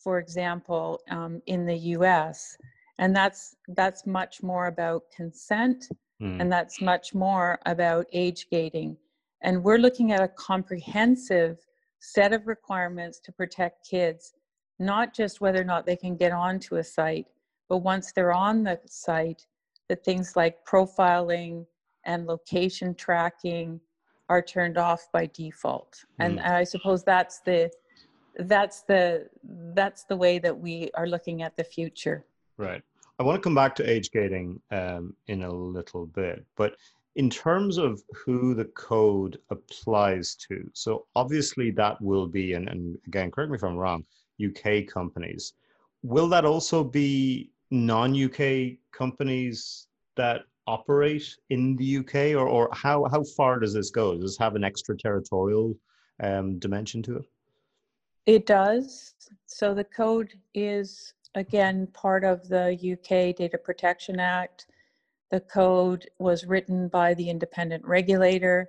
for 0.03 0.19
example 0.19 1.01
um, 1.11 1.41
in 1.47 1.67
the 1.67 1.77
us 1.77 2.57
and 2.99 3.15
that's 3.15 3.57
that's 3.69 4.07
much 4.07 4.43
more 4.43 4.67
about 4.67 5.03
consent 5.15 5.89
hmm. 6.21 6.41
and 6.41 6.53
that's 6.53 6.81
much 6.81 7.15
more 7.15 7.59
about 7.67 8.07
age 8.13 8.47
gating 8.51 8.97
and 9.43 9.63
we're 9.63 9.79
looking 9.79 10.13
at 10.13 10.23
a 10.23 10.29
comprehensive 10.29 11.59
set 12.03 12.33
of 12.33 12.47
requirements 12.47 13.21
to 13.21 13.33
protect 13.33 13.89
kids, 13.89 14.35
not 14.79 15.15
just 15.15 15.41
whether 15.41 15.61
or 15.61 15.65
not 15.65 15.87
they 15.87 15.97
can 15.97 16.17
get 16.17 16.33
onto 16.33 16.77
a 16.77 16.85
site, 16.85 17.27
but 17.69 17.79
once 17.79 18.13
they're 18.13 18.33
on 18.33 18.65
the 18.65 18.79
site, 18.87 19.47
that 19.89 20.05
things 20.05 20.35
like 20.37 20.65
profiling 20.65 21.67
and 22.05 22.27
location 22.27 22.95
tracking 22.95 23.81
are 24.29 24.43
turned 24.43 24.79
off 24.79 25.07
by 25.13 25.27
default. 25.27 26.05
Mm. 26.21 26.27
And, 26.27 26.41
and 26.41 26.55
I 26.55 26.65
suppose 26.65 27.05
that's 27.05 27.41
the 27.41 27.71
that's 28.39 28.83
the 28.83 29.29
that's 29.75 30.05
the 30.05 30.17
way 30.17 30.39
that 30.39 30.59
we 30.59 30.91
are 30.95 31.07
looking 31.07 31.43
at 31.43 31.57
the 31.57 31.65
future. 31.65 32.25
Right. 32.57 32.83
I 33.19 33.23
want 33.23 33.37
to 33.37 33.43
come 33.43 33.55
back 33.55 33.75
to 33.77 33.89
age 33.89 34.11
gating 34.11 34.61
um, 34.71 35.15
in 35.27 35.43
a 35.43 35.53
little 35.53 36.07
bit, 36.07 36.45
but 36.57 36.77
in 37.17 37.29
terms 37.29 37.77
of 37.79 38.03
who 38.15 38.55
the 38.55 38.65
code 38.65 39.39
applies 39.51 40.35
to, 40.49 40.69
so 40.73 41.07
obviously 41.15 41.71
that 41.73 42.01
will 42.01 42.27
be, 42.27 42.55
and, 42.55 42.69
and 42.69 42.97
again, 43.07 43.31
correct 43.31 43.51
me 43.51 43.57
if 43.57 43.65
I'm 43.65 43.77
wrong, 43.77 44.05
UK 44.45 44.87
companies. 44.87 45.53
Will 46.03 46.29
that 46.29 46.45
also 46.45 46.83
be 46.83 47.51
non 47.71 48.17
UK 48.17 48.79
companies 48.93 49.89
that 50.17 50.43
operate 50.67 51.37
in 51.51 51.77
the 51.77 51.99
UK, 51.99 52.15
or, 52.35 52.49
or 52.49 52.69
how, 52.73 53.05
how 53.11 53.23
far 53.37 53.59
does 53.59 53.75
this 53.75 53.91
go? 53.91 54.15
Does 54.15 54.33
this 54.33 54.39
have 54.39 54.57
an 54.57 54.65
extraterritorial 54.65 55.77
um, 56.21 56.59
dimension 56.59 57.03
to 57.05 57.17
it? 57.17 57.25
It 58.27 58.47
does. 58.47 59.15
So 59.47 59.75
the 59.75 59.85
code 59.85 60.33
is, 60.55 61.15
again, 61.35 61.89
part 61.93 62.25
of 62.25 62.49
the 62.49 62.73
UK 62.93 63.37
Data 63.37 63.59
Protection 63.59 64.21
Act 64.21 64.67
the 65.33 65.41
code 65.41 66.11
was 66.19 66.45
written 66.45 66.89
by 66.89 67.15
the 67.15 67.31
independent 67.31 67.85
regulator. 67.87 68.69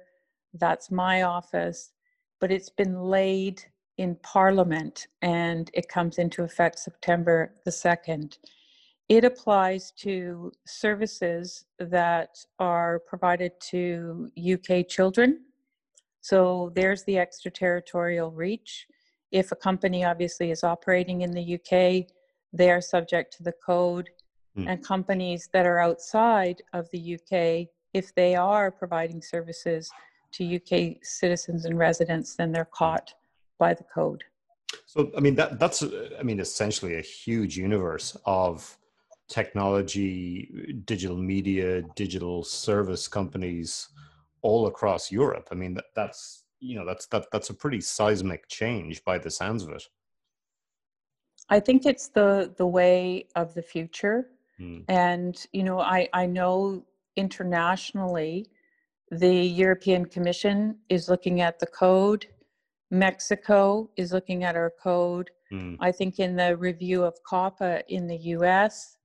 That's 0.54 0.90
my 0.90 1.24
office. 1.24 1.92
But 2.40 2.54
it's 2.54 2.70
been 2.70 3.02
laid 3.02 3.62
in 3.98 4.16
Parliament 4.24 5.08
and 5.22 5.70
it 5.74 5.90
comes 5.90 6.18
into 6.18 6.44
effect 6.44 6.80
September 6.80 7.54
the 7.66 7.72
2nd. 7.72 8.38
It 9.10 9.26
applies 9.26 9.92
to 9.98 10.54
services 10.66 11.66
that 11.80 12.38
are 12.60 13.00
provided 13.00 13.52
to 13.72 14.32
UK 14.40 14.88
children. 14.88 15.42
So 16.22 16.72
there's 16.76 17.04
the 17.04 17.20
extraterritorial 17.20 18.32
reach. 18.32 18.88
If 19.34 19.52
a 19.52 19.56
company 19.56 20.06
obviously 20.06 20.52
is 20.52 20.64
operating 20.64 21.22
in 21.22 21.32
the 21.32 21.56
UK, 21.56 22.08
they 22.54 22.70
are 22.70 22.80
subject 22.80 23.36
to 23.38 23.44
the 23.44 23.52
code 23.66 24.12
mm. 24.56 24.70
and 24.70 24.86
companies 24.86 25.50
that 25.54 25.66
are 25.66 25.80
outside 25.80 26.62
of 26.72 26.88
the 26.92 27.16
UK, 27.16 27.68
if 27.94 28.14
they 28.14 28.36
are 28.36 28.70
providing 28.70 29.24
services 29.24 29.92
to 30.34 30.56
UK 30.56 30.98
citizens 31.04 31.66
and 31.66 31.80
residents, 31.80 32.36
then 32.36 32.52
they're 32.52 32.70
caught 32.72 33.16
by 33.58 33.74
the 33.74 33.84
code. 33.84 34.24
So, 34.86 35.12
I 35.18 35.20
mean, 35.20 35.36
that 35.36 35.60
that's, 35.60 35.84
I 36.20 36.22
mean, 36.24 36.40
essentially 36.40 36.98
a 36.98 37.02
huge 37.02 37.58
universe 37.58 38.16
of 38.26 38.78
technology, 39.30 40.82
digital 40.86 41.18
media, 41.18 41.82
digital 41.96 42.44
service 42.44 43.08
companies 43.08 43.90
all 44.44 44.68
across 44.68 45.12
Europe. 45.12 45.48
I 45.52 45.56
mean, 45.56 45.74
that, 45.76 45.86
that's, 45.96 46.43
you 46.64 46.76
know, 46.76 46.86
that's, 46.86 47.06
that, 47.08 47.26
that's 47.32 47.50
a 47.50 47.54
pretty 47.54 47.82
seismic 47.82 48.48
change 48.48 49.04
by 49.04 49.18
the 49.18 49.30
sounds 49.30 49.64
of 49.64 49.70
it. 49.70 49.84
I 51.50 51.60
think 51.60 51.86
it's 51.86 52.08
the, 52.08 52.54
the 52.58 52.66
way 52.66 53.28
of 53.36 53.54
the 53.54 53.62
future. 53.62 54.30
Mm. 54.60 54.86
And, 54.88 55.46
you 55.52 55.64
know, 55.64 55.80
I, 55.80 56.08
I 56.14 56.26
know 56.26 56.86
internationally 57.18 58.50
the 59.12 59.36
European 59.36 60.06
Commission 60.06 60.78
is 60.90 61.10
looking 61.10 61.42
at 61.42 61.60
the 61.60 61.68
code. 61.68 62.26
Mexico 62.90 63.90
is 63.98 64.14
looking 64.14 64.44
at 64.46 64.56
our 64.56 64.72
code. 64.82 65.30
Mm. 65.52 65.78
I 65.82 65.92
think 65.92 66.20
in 66.20 66.36
the 66.36 66.56
review 66.56 67.04
of 67.04 67.16
COPPA 67.30 67.84
in 67.90 68.08
the 68.08 68.18
US, 68.38 68.98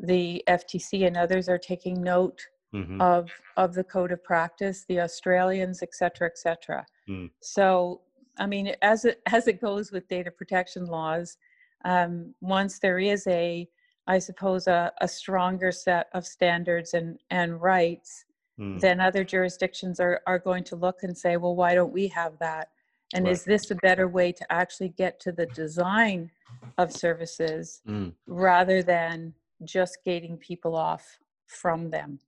the 0.00 0.44
FTC 0.48 1.06
and 1.06 1.16
others 1.16 1.48
are 1.48 1.58
taking 1.58 2.02
note 2.02 2.40
mm-hmm. 2.74 3.00
of 3.00 3.30
of 3.56 3.74
the 3.74 3.84
code 3.84 4.12
of 4.12 4.22
practice, 4.22 4.84
the 4.88 5.00
Australians, 5.00 5.82
et 5.82 5.94
cetera, 5.94 6.28
et 6.28 6.38
cetera. 6.38 6.86
Mm. 7.08 7.30
So, 7.40 8.02
I 8.38 8.46
mean, 8.46 8.74
as 8.82 9.04
it 9.04 9.20
as 9.26 9.48
it 9.48 9.60
goes 9.60 9.92
with 9.92 10.08
data 10.08 10.30
protection 10.30 10.86
laws, 10.86 11.36
um, 11.84 12.34
once 12.40 12.78
there 12.78 12.98
is 12.98 13.26
a 13.26 13.68
I 14.10 14.18
suppose, 14.18 14.66
a, 14.66 14.92
a 15.00 15.06
stronger 15.06 15.70
set 15.70 16.08
of 16.14 16.26
standards 16.26 16.94
and, 16.94 17.18
and 17.30 17.62
rights, 17.62 18.24
mm. 18.58 18.80
then 18.80 18.98
other 18.98 19.22
jurisdictions 19.22 20.00
are, 20.00 20.20
are 20.26 20.40
going 20.40 20.64
to 20.64 20.74
look 20.76 21.04
and 21.04 21.16
say, 21.16 21.36
well, 21.36 21.54
why 21.54 21.76
don't 21.76 21.92
we 21.92 22.08
have 22.08 22.36
that? 22.40 22.70
And 23.14 23.26
right. 23.26 23.32
is 23.32 23.44
this 23.44 23.70
a 23.70 23.76
better 23.76 24.08
way 24.08 24.32
to 24.32 24.52
actually 24.52 24.88
get 24.90 25.20
to 25.20 25.32
the 25.32 25.46
design 25.46 26.30
of 26.76 26.92
services 26.92 27.82
mm. 27.86 28.12
rather 28.26 28.82
than 28.82 29.32
just 29.62 29.98
gating 30.04 30.38
people 30.38 30.74
off 30.74 31.20
from 31.46 31.90
them? 31.90 32.18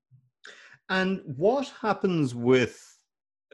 And 0.89 1.21
what 1.37 1.73
happens 1.81 2.35
with 2.35 2.99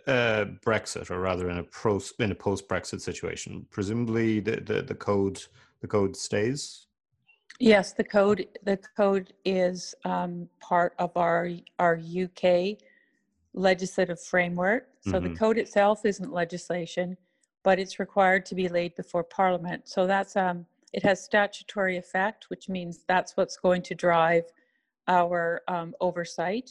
uh, 0.07 0.47
Brexit, 0.65 1.11
or 1.11 1.21
rather 1.21 1.51
in 1.51 1.59
a 1.59 1.65
pro 1.65 2.01
in 2.19 2.33
a 2.33 2.35
post 2.35 2.69
Brexit 2.69 3.01
situation? 3.01 3.67
Presumably, 3.71 4.41
the, 4.41 4.57
the, 4.61 4.83
the 4.83 4.95
code 4.95 5.43
the 5.81 5.89
code 5.89 6.17
stays. 6.17 6.87
Yes, 7.61 7.93
the 7.93 8.05
code, 8.05 8.47
the 8.63 8.79
code 8.97 9.33
is 9.45 9.95
um, 10.05 10.49
part 10.61 10.95
of 10.99 11.17
our, 11.17 11.51
our 11.81 11.97
UK 11.99 12.79
legislative 13.53 14.21
framework. 14.23 14.89
So 15.01 15.19
the 15.19 15.29
Mhm. 15.31 15.39
code 15.39 15.59
itself 15.59 16.05
isn't 16.05 16.33
legislation, 16.33 17.17
but 17.65 17.79
it's 17.81 17.99
required 17.99 18.47
to 18.47 18.55
be 18.55 18.69
laid 18.69 18.95
before 18.95 19.25
Parliament. 19.25 19.89
So 19.89 20.07
that's, 20.07 20.37
um, 20.37 20.67
it 20.93 21.03
has 21.03 21.25
statutory 21.25 21.97
effect, 21.97 22.49
which 22.49 22.69
means 22.69 23.05
that's 23.09 23.37
what's 23.37 23.57
going 23.57 23.83
to 23.83 23.95
drive 23.95 24.45
our 25.09 25.63
um, 25.67 25.95
oversight, 26.01 26.71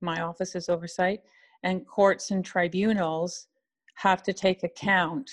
my 0.00 0.20
office's 0.20 0.68
oversight, 0.68 1.20
and 1.62 1.86
courts 1.86 2.30
and 2.30 2.44
tribunals 2.44 3.48
have 3.94 4.22
to 4.22 4.32
take 4.32 4.62
account 4.62 5.30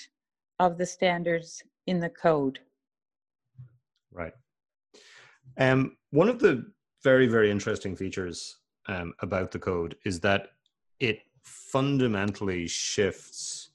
of 0.58 0.76
the 0.76 0.86
standards 0.86 1.62
in 1.86 2.00
the 2.00 2.10
code. 2.10 2.58
Right. 4.12 4.34
Um, 5.58 5.96
one 6.10 6.28
of 6.28 6.38
the 6.38 6.70
very, 7.02 7.26
very 7.26 7.50
interesting 7.50 7.96
features 7.96 8.58
um, 8.88 9.14
about 9.20 9.50
the 9.52 9.58
code 9.58 9.96
is 10.04 10.20
that 10.20 10.48
it 11.00 11.20
fundamentally 11.42 12.66
shifts 12.66 13.70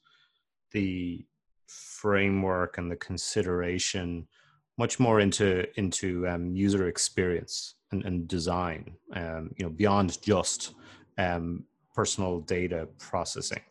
the 0.71 1.25
framework 1.67 2.77
and 2.77 2.91
the 2.91 2.95
consideration 2.95 4.27
much 4.77 4.99
more 4.99 5.19
into 5.19 5.65
into 5.79 6.27
um, 6.27 6.55
user 6.55 6.87
experience 6.87 7.75
and, 7.91 8.03
and 8.03 8.27
design. 8.27 8.95
Um, 9.13 9.51
you 9.57 9.65
know, 9.65 9.69
beyond 9.69 10.21
just 10.21 10.73
um, 11.17 11.65
personal 11.93 12.39
data 12.41 12.87
processing. 12.99 13.61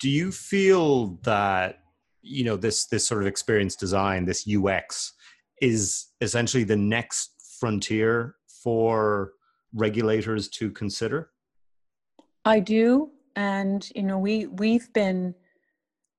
Do 0.00 0.08
you 0.08 0.30
feel 0.30 1.18
that 1.22 1.80
you 2.22 2.44
know 2.44 2.56
this 2.56 2.86
this 2.86 3.06
sort 3.06 3.22
of 3.22 3.26
experience 3.26 3.76
design, 3.76 4.24
this 4.24 4.46
UX, 4.48 5.14
is 5.60 6.08
essentially 6.20 6.64
the 6.64 6.76
next 6.76 7.56
frontier 7.58 8.36
for 8.62 9.32
regulators 9.72 10.48
to 10.48 10.70
consider? 10.70 11.30
I 12.44 12.60
do, 12.60 13.10
and 13.36 13.90
you 13.94 14.02
know, 14.02 14.18
we 14.18 14.46
we've 14.46 14.92
been 14.92 15.34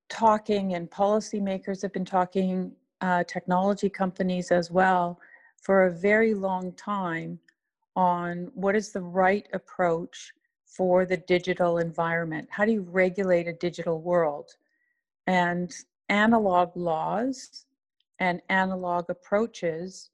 talking, 0.10 0.74
and 0.74 0.89
policymakers 0.89 1.82
have 1.82 1.94
been 1.94 2.06
talking, 2.06 2.72
uh, 3.01 3.24
technology 3.25 3.89
companies 3.89 4.51
as 4.51 4.72
well, 4.72 5.20
for 5.62 5.86
a 5.86 5.91
very 5.91 6.34
long 6.34 6.74
time 6.74 7.39
on 7.96 8.50
what 8.53 8.75
is 8.75 8.91
the 8.91 9.01
right 9.01 9.48
approach 9.53 10.34
for 10.70 11.06
the 11.06 11.18
digital 11.18 11.80
environment. 11.80 12.48
How 12.52 12.64
do 12.64 12.72
you 12.72 12.82
regulate 12.82 13.48
a 13.48 13.54
digital 13.54 14.00
world? 14.00 14.52
And 15.26 15.74
analog 16.10 16.76
laws 16.76 17.66
and 18.20 18.42
analog 18.50 19.10
approaches 19.10 20.12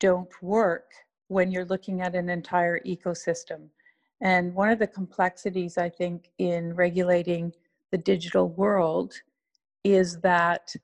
don't 0.00 0.30
work 0.42 0.92
when 1.28 1.50
you're 1.50 1.64
looking 1.64 2.02
at 2.02 2.14
an 2.14 2.28
entire 2.28 2.80
ecosystem. 2.80 3.68
And 4.20 4.54
one 4.54 4.70
of 4.70 4.78
the 4.78 4.86
complexities, 4.86 5.78
I 5.78 5.88
think, 5.88 6.30
in 6.38 6.74
regulating 6.74 7.52
the 7.90 7.98
digital 7.98 8.48
world 8.50 9.14
is 9.84 10.18
that 10.20 10.74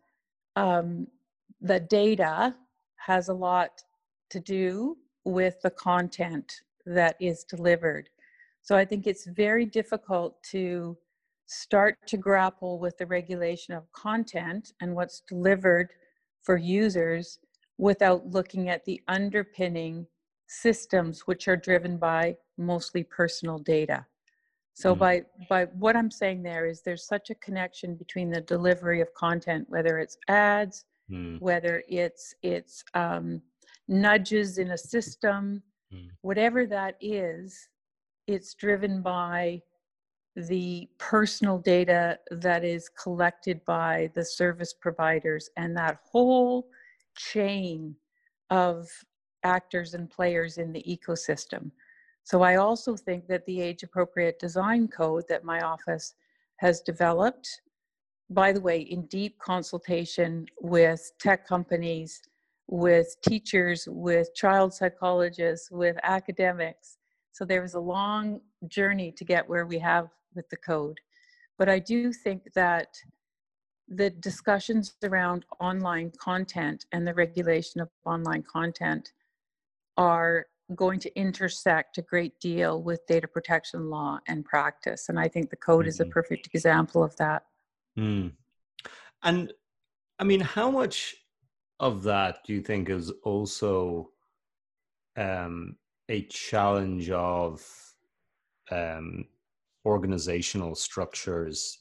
um, 0.56 1.06
the 1.60 1.80
data 1.80 2.54
has 2.96 3.28
a 3.28 3.34
lot 3.34 3.82
to 4.30 4.40
do 4.40 4.96
with 5.24 5.60
the 5.62 5.70
content 5.70 6.62
that 6.86 7.16
is 7.20 7.44
delivered. 7.44 8.08
So 8.62 8.76
I 8.76 8.84
think 8.84 9.06
it's 9.06 9.26
very 9.26 9.64
difficult 9.66 10.42
to 10.50 10.96
start 11.46 11.96
to 12.06 12.16
grapple 12.16 12.78
with 12.78 12.96
the 12.98 13.06
regulation 13.06 13.74
of 13.74 13.90
content 13.92 14.72
and 14.80 14.94
what's 14.94 15.22
delivered 15.28 15.88
for 16.42 16.56
users 16.56 17.38
without 17.78 18.26
looking 18.26 18.68
at 18.68 18.84
the 18.84 19.00
underpinning 19.08 20.06
systems 20.46 21.22
which 21.26 21.48
are 21.48 21.56
driven 21.56 21.96
by 21.96 22.36
mostly 22.58 23.02
personal 23.02 23.58
data. 23.58 24.04
So 24.74 24.94
mm. 24.94 24.98
by 24.98 25.22
by 25.48 25.64
what 25.78 25.96
I'm 25.96 26.10
saying 26.10 26.42
there 26.42 26.66
is 26.66 26.82
there's 26.82 27.06
such 27.06 27.30
a 27.30 27.34
connection 27.36 27.96
between 27.96 28.30
the 28.30 28.40
delivery 28.40 29.00
of 29.00 29.12
content, 29.14 29.66
whether 29.68 29.98
it's 29.98 30.16
ads, 30.28 30.84
mm. 31.10 31.40
whether 31.40 31.82
it's 31.88 32.34
it's 32.42 32.84
um, 32.94 33.42
nudges 33.88 34.58
in 34.58 34.70
a 34.72 34.78
system, 34.78 35.62
mm. 35.92 36.08
whatever 36.22 36.66
that 36.66 36.96
is, 37.00 37.68
it's 38.26 38.54
driven 38.54 39.02
by 39.02 39.60
the 40.36 40.88
personal 40.98 41.58
data 41.58 42.18
that 42.30 42.64
is 42.64 42.88
collected 42.88 43.64
by 43.64 44.10
the 44.14 44.24
service 44.24 44.72
providers 44.72 45.50
and 45.56 45.76
that 45.76 45.98
whole 46.04 46.68
chain 47.16 47.94
of 48.50 48.88
actors 49.42 49.94
and 49.94 50.08
players 50.10 50.58
in 50.58 50.72
the 50.72 50.82
ecosystem. 50.82 51.70
So 52.24 52.42
I 52.42 52.56
also 52.56 52.96
think 52.96 53.26
that 53.26 53.44
the 53.46 53.60
age 53.60 53.82
appropriate 53.82 54.38
design 54.38 54.88
code 54.88 55.24
that 55.28 55.44
my 55.44 55.60
office 55.62 56.14
has 56.56 56.80
developed, 56.80 57.62
by 58.28 58.52
the 58.52 58.60
way, 58.60 58.80
in 58.80 59.06
deep 59.06 59.38
consultation 59.38 60.46
with 60.60 61.10
tech 61.18 61.46
companies, 61.46 62.20
with 62.68 63.16
teachers, 63.26 63.88
with 63.90 64.32
child 64.34 64.72
psychologists, 64.72 65.70
with 65.70 65.96
academics. 66.04 66.98
So 67.32 67.44
there 67.44 67.62
was 67.62 67.74
a 67.74 67.80
long 67.80 68.40
journey 68.68 69.12
to 69.12 69.24
get 69.24 69.48
where 69.48 69.66
we 69.66 69.78
have 69.78 70.08
with 70.34 70.48
the 70.50 70.56
code. 70.56 70.98
But 71.58 71.68
I 71.68 71.78
do 71.78 72.12
think 72.12 72.52
that 72.54 72.96
the 73.88 74.10
discussions 74.10 74.94
around 75.02 75.44
online 75.58 76.12
content 76.18 76.86
and 76.92 77.06
the 77.06 77.14
regulation 77.14 77.80
of 77.80 77.88
online 78.04 78.44
content 78.44 79.12
are 79.96 80.46
going 80.76 81.00
to 81.00 81.18
intersect 81.18 81.98
a 81.98 82.02
great 82.02 82.38
deal 82.38 82.82
with 82.82 83.04
data 83.06 83.26
protection 83.26 83.90
law 83.90 84.18
and 84.28 84.44
practice. 84.44 85.08
And 85.08 85.18
I 85.18 85.26
think 85.26 85.50
the 85.50 85.56
code 85.56 85.82
mm-hmm. 85.82 85.88
is 85.88 86.00
a 86.00 86.04
mm-hmm. 86.04 86.12
perfect 86.12 86.48
example 86.54 87.02
of 87.02 87.16
that. 87.16 87.44
Mm. 87.98 88.32
And 89.22 89.52
I 90.18 90.24
mean, 90.24 90.40
how 90.40 90.70
much 90.70 91.16
of 91.80 92.04
that 92.04 92.38
do 92.46 92.52
you 92.52 92.60
think 92.60 92.88
is 92.88 93.10
also 93.24 94.10
um, 95.16 95.76
a 96.10 96.22
challenge 96.24 97.10
of 97.10 97.66
um, 98.70 99.24
organizational 99.86 100.74
structures 100.74 101.78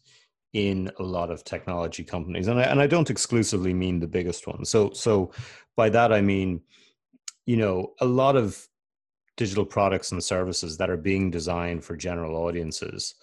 in 0.53 0.89
a 0.99 1.03
lot 1.03 1.29
of 1.29 1.43
technology 1.43 2.03
companies. 2.03 2.47
And 2.47 2.59
I, 2.59 2.63
and 2.63 2.81
I 2.81 2.87
don't 2.87 3.09
exclusively 3.09 3.73
mean 3.73 3.99
the 3.99 4.07
biggest 4.07 4.47
ones. 4.47 4.69
So 4.69 4.91
so 4.93 5.31
by 5.75 5.89
that 5.89 6.11
i 6.11 6.19
mean 6.19 6.59
you 7.45 7.55
know 7.55 7.93
a 8.01 8.05
lot 8.05 8.35
of 8.35 8.67
digital 9.37 9.63
products 9.63 10.11
and 10.11 10.21
services 10.21 10.75
that 10.77 10.89
are 10.89 10.97
being 10.97 11.31
designed 11.31 11.81
for 11.85 11.95
general 11.95 12.35
audiences 12.35 13.15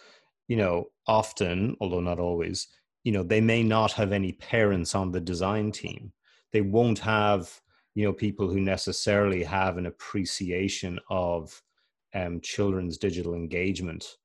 you 0.48 0.56
know 0.56 0.86
often 1.06 1.76
although 1.82 2.00
not 2.00 2.18
always 2.18 2.68
you 3.06 3.12
know 3.12 3.22
they 3.22 3.40
may 3.40 3.62
not 3.62 3.92
have 3.92 4.10
any 4.10 4.32
parents 4.32 4.96
on 4.96 5.12
the 5.12 5.20
design 5.20 5.70
team. 5.70 6.12
They 6.52 6.60
won't 6.60 6.98
have 6.98 7.60
you 7.96 8.04
know 8.04 8.12
people 8.12 8.48
who 8.48 8.61
necessarily 8.61 9.42
have 9.42 9.78
an 9.78 9.87
appreciation 9.87 11.00
of 11.11 11.61
um, 12.14 12.40
children's 12.40 12.96
digital 12.96 13.35
engagement 13.35 14.16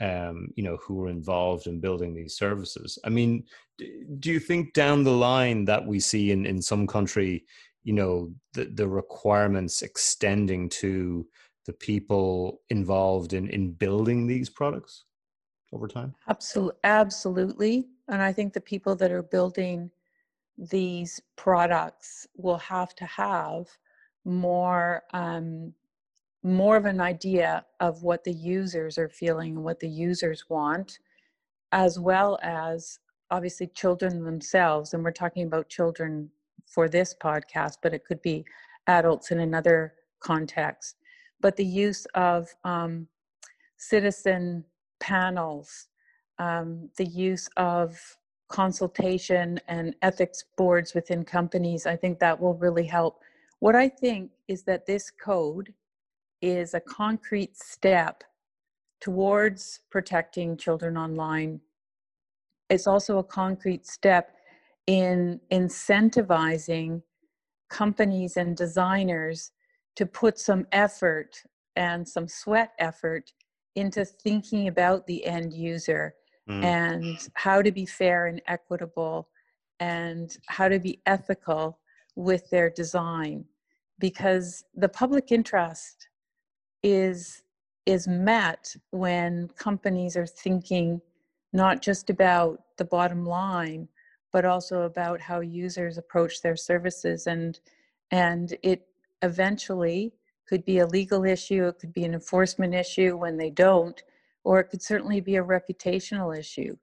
um, 0.00 0.52
you 0.54 0.62
know, 0.62 0.76
who 0.76 1.02
are 1.02 1.08
involved 1.08 1.66
in 1.66 1.80
building 1.80 2.14
these 2.14 2.36
services. 2.36 2.98
I 3.04 3.08
mean, 3.08 3.44
do 4.20 4.30
you 4.30 4.38
think 4.38 4.72
down 4.72 5.02
the 5.02 5.10
line 5.10 5.64
that 5.64 5.84
we 5.84 5.98
see 5.98 6.30
in, 6.30 6.46
in 6.46 6.62
some 6.62 6.86
country, 6.86 7.44
you 7.82 7.92
know, 7.92 8.32
the, 8.52 8.66
the 8.66 8.86
requirements 8.86 9.82
extending 9.82 10.68
to 10.68 11.26
the 11.66 11.72
people 11.72 12.60
involved 12.70 13.32
in, 13.32 13.48
in 13.50 13.72
building 13.72 14.26
these 14.26 14.48
products 14.48 15.04
over 15.72 15.88
time? 15.88 16.14
Absolutely. 16.28 16.78
Absolutely. 16.84 17.88
And 18.08 18.22
I 18.22 18.32
think 18.32 18.52
the 18.52 18.60
people 18.60 18.94
that 18.96 19.10
are 19.10 19.22
building 19.22 19.90
these 20.58 21.20
products 21.36 22.26
will 22.36 22.58
have 22.58 22.94
to 22.96 23.04
have 23.04 23.68
more 24.24 25.04
um, 25.12 25.72
more 26.44 26.76
of 26.76 26.84
an 26.84 27.00
idea 27.00 27.64
of 27.80 28.02
what 28.02 28.24
the 28.24 28.32
users 28.32 28.96
are 28.96 29.08
feeling 29.08 29.56
and 29.56 29.64
what 29.64 29.80
the 29.80 29.88
users 29.88 30.44
want, 30.48 30.98
as 31.72 31.98
well 31.98 32.38
as 32.42 33.00
obviously 33.30 33.66
children 33.68 34.24
themselves. 34.24 34.94
And 34.94 35.02
we're 35.02 35.10
talking 35.10 35.46
about 35.46 35.68
children 35.68 36.30
for 36.66 36.88
this 36.88 37.14
podcast, 37.20 37.78
but 37.82 37.92
it 37.92 38.04
could 38.04 38.22
be 38.22 38.44
adults 38.86 39.30
in 39.30 39.40
another 39.40 39.94
context. 40.20 40.96
But 41.40 41.56
the 41.56 41.66
use 41.66 42.06
of 42.14 42.48
um, 42.64 43.08
citizen 43.76 44.64
panels, 45.00 45.88
um, 46.38 46.88
the 46.96 47.06
use 47.06 47.48
of 47.56 47.98
consultation 48.48 49.60
and 49.68 49.94
ethics 50.02 50.44
boards 50.56 50.94
within 50.94 51.24
companies, 51.24 51.86
I 51.86 51.96
think 51.96 52.18
that 52.18 52.40
will 52.40 52.54
really 52.54 52.86
help. 52.86 53.22
What 53.60 53.76
I 53.76 53.88
think 53.88 54.30
is 54.48 54.62
that 54.64 54.86
this 54.86 55.10
code 55.10 55.74
is 56.40 56.74
a 56.74 56.80
concrete 56.80 57.56
step 57.56 58.24
towards 59.00 59.80
protecting 59.90 60.56
children 60.56 60.96
online. 60.96 61.60
It's 62.70 62.86
also 62.86 63.18
a 63.18 63.24
concrete 63.24 63.86
step 63.86 64.34
in 64.86 65.40
incentivizing 65.52 67.02
companies 67.68 68.36
and 68.36 68.56
designers 68.56 69.52
to 69.96 70.06
put 70.06 70.38
some 70.38 70.66
effort 70.72 71.42
and 71.76 72.06
some 72.08 72.26
sweat 72.26 72.72
effort 72.78 73.32
into 73.76 74.04
thinking 74.04 74.68
about 74.68 75.06
the 75.06 75.24
end 75.24 75.52
user 75.52 76.14
mm. 76.48 76.64
and 76.64 77.28
how 77.34 77.62
to 77.62 77.70
be 77.70 77.86
fair 77.86 78.26
and 78.26 78.40
equitable 78.46 79.28
and 79.80 80.38
how 80.46 80.68
to 80.68 80.78
be 80.78 81.00
ethical 81.06 81.78
with 82.16 82.48
their 82.50 82.70
design 82.70 83.44
because 83.98 84.64
the 84.74 84.88
public 84.88 85.30
interest 85.30 86.08
is 86.82 87.42
is 87.86 88.06
met 88.06 88.74
when 88.90 89.48
companies 89.56 90.16
are 90.16 90.26
thinking 90.26 91.00
not 91.52 91.80
just 91.80 92.10
about 92.10 92.60
the 92.76 92.84
bottom 92.84 93.24
line 93.24 93.88
but 94.32 94.44
also 94.44 94.82
about 94.82 95.20
how 95.20 95.40
users 95.40 95.96
approach 95.96 96.42
their 96.42 96.56
services 96.56 97.26
and 97.26 97.60
and 98.10 98.56
it 98.62 98.86
eventually 99.22 100.12
could 100.46 100.64
be 100.64 100.78
a 100.78 100.86
legal 100.86 101.24
issue 101.24 101.66
it 101.66 101.78
could 101.78 101.92
be 101.92 102.04
an 102.04 102.14
enforcement 102.14 102.74
issue 102.74 103.16
when 103.16 103.36
they 103.36 103.50
don't 103.50 104.02
or 104.44 104.60
it 104.60 104.70
could 104.70 104.82
certainly 104.82 105.20
be 105.20 105.36
a 105.36 105.44
reputational 105.44 106.36
issue. 106.36 106.76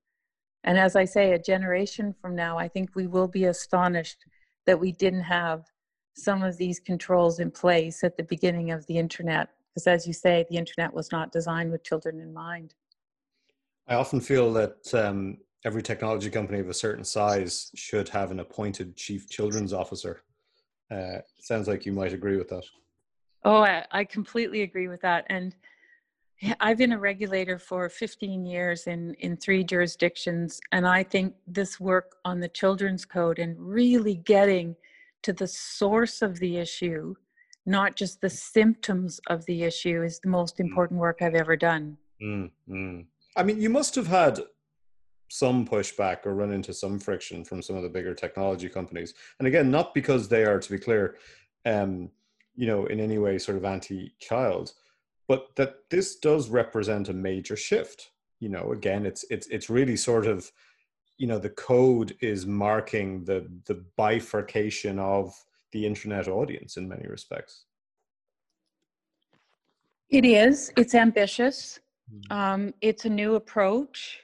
And 0.65 0.79
as 0.79 0.95
i 0.95 1.05
say 1.05 1.31
a 1.31 1.39
generation 1.39 2.13
from 2.21 2.35
now 2.35 2.57
i 2.57 2.67
think 2.67 2.89
we 2.95 3.07
will 3.07 3.27
be 3.27 3.45
astonished 3.45 4.25
that 4.65 4.79
we 4.79 4.91
didn't 4.91 5.21
have 5.21 5.65
some 6.15 6.43
of 6.43 6.57
these 6.57 6.79
controls 6.79 7.39
in 7.39 7.51
place 7.51 8.03
at 8.03 8.17
the 8.17 8.23
beginning 8.23 8.71
of 8.71 8.85
the 8.87 8.97
internet 8.97 9.49
because 9.69 9.87
as 9.87 10.07
you 10.07 10.13
say 10.13 10.45
the 10.49 10.57
internet 10.57 10.93
was 10.93 11.11
not 11.11 11.31
designed 11.31 11.71
with 11.71 11.83
children 11.83 12.19
in 12.19 12.33
mind. 12.33 12.73
I 13.87 13.95
often 13.95 14.19
feel 14.19 14.51
that 14.53 14.93
um, 14.95 15.37
every 15.63 15.83
technology 15.83 16.29
company 16.31 16.59
of 16.59 16.69
a 16.69 16.73
certain 16.73 17.03
size 17.03 17.69
should 17.75 18.09
have 18.09 18.31
an 18.31 18.39
appointed 18.39 18.95
chief 18.95 19.29
children's 19.29 19.73
officer. 19.73 20.23
Uh, 20.89 21.19
sounds 21.39 21.67
like 21.67 21.85
you 21.85 21.91
might 21.91 22.13
agree 22.13 22.37
with 22.37 22.49
that. 22.49 22.65
Oh 23.43 23.61
I, 23.61 23.85
I 23.91 24.03
completely 24.05 24.63
agree 24.63 24.87
with 24.87 25.01
that. 25.01 25.25
And 25.29 25.55
I've 26.59 26.77
been 26.77 26.91
a 26.91 26.99
regulator 26.99 27.57
for 27.57 27.87
15 27.89 28.45
years 28.45 28.87
in, 28.87 29.13
in 29.15 29.37
three 29.37 29.63
jurisdictions, 29.63 30.59
and 30.71 30.87
I 30.87 31.03
think 31.03 31.33
this 31.47 31.79
work 31.79 32.17
on 32.25 32.39
the 32.39 32.49
children's 32.49 33.05
code 33.05 33.39
and 33.39 33.55
really 33.57 34.15
getting 34.15 34.75
to 35.23 35.33
the 35.33 35.47
source 35.47 36.21
of 36.21 36.39
the 36.39 36.57
issue, 36.57 37.15
not 37.65 37.95
just 37.95 38.21
the 38.21 38.29
symptoms 38.29 39.19
of 39.29 39.45
the 39.45 39.63
issue, 39.63 40.03
is 40.03 40.19
the 40.19 40.29
most 40.29 40.57
mm. 40.57 40.61
important 40.61 40.99
work 40.99 41.21
I've 41.21 41.35
ever 41.35 41.55
done. 41.55 41.97
Mm-hmm. 42.21 43.01
I 43.35 43.43
mean, 43.43 43.61
you 43.61 43.69
must 43.69 43.95
have 43.95 44.07
had 44.07 44.39
some 45.29 45.65
pushback 45.65 46.25
or 46.25 46.35
run 46.35 46.51
into 46.51 46.73
some 46.73 46.99
friction 46.99 47.43
from 47.43 47.61
some 47.61 47.75
of 47.75 47.83
the 47.83 47.89
bigger 47.89 48.13
technology 48.13 48.69
companies. 48.69 49.13
And 49.39 49.47
again, 49.47 49.71
not 49.71 49.93
because 49.93 50.27
they 50.27 50.45
are, 50.45 50.59
to 50.59 50.71
be 50.71 50.77
clear, 50.77 51.17
um, 51.65 52.11
you 52.55 52.67
know, 52.67 52.85
in 52.85 52.99
any 52.99 53.17
way 53.17 53.37
sort 53.37 53.57
of 53.57 53.65
anti-child, 53.65 54.73
but 55.27 55.55
that 55.55 55.89
this 55.89 56.17
does 56.17 56.49
represent 56.49 57.09
a 57.09 57.13
major 57.13 57.55
shift. 57.55 58.11
You 58.39 58.49
know, 58.49 58.71
again, 58.71 59.05
it's 59.05 59.25
it's 59.29 59.47
it's 59.47 59.69
really 59.69 59.95
sort 59.95 60.27
of, 60.27 60.51
you 61.17 61.27
know, 61.27 61.39
the 61.39 61.49
code 61.49 62.15
is 62.21 62.45
marking 62.45 63.23
the 63.25 63.49
the 63.65 63.83
bifurcation 63.97 64.99
of 64.99 65.33
the 65.71 65.85
internet 65.85 66.27
audience 66.27 66.77
in 66.77 66.87
many 66.87 67.07
respects. 67.07 67.65
It 70.09 70.25
is. 70.25 70.71
It's 70.77 70.93
ambitious. 70.93 71.79
Hmm. 72.29 72.37
Um, 72.37 72.73
it's 72.81 73.05
a 73.05 73.09
new 73.09 73.35
approach, 73.35 74.23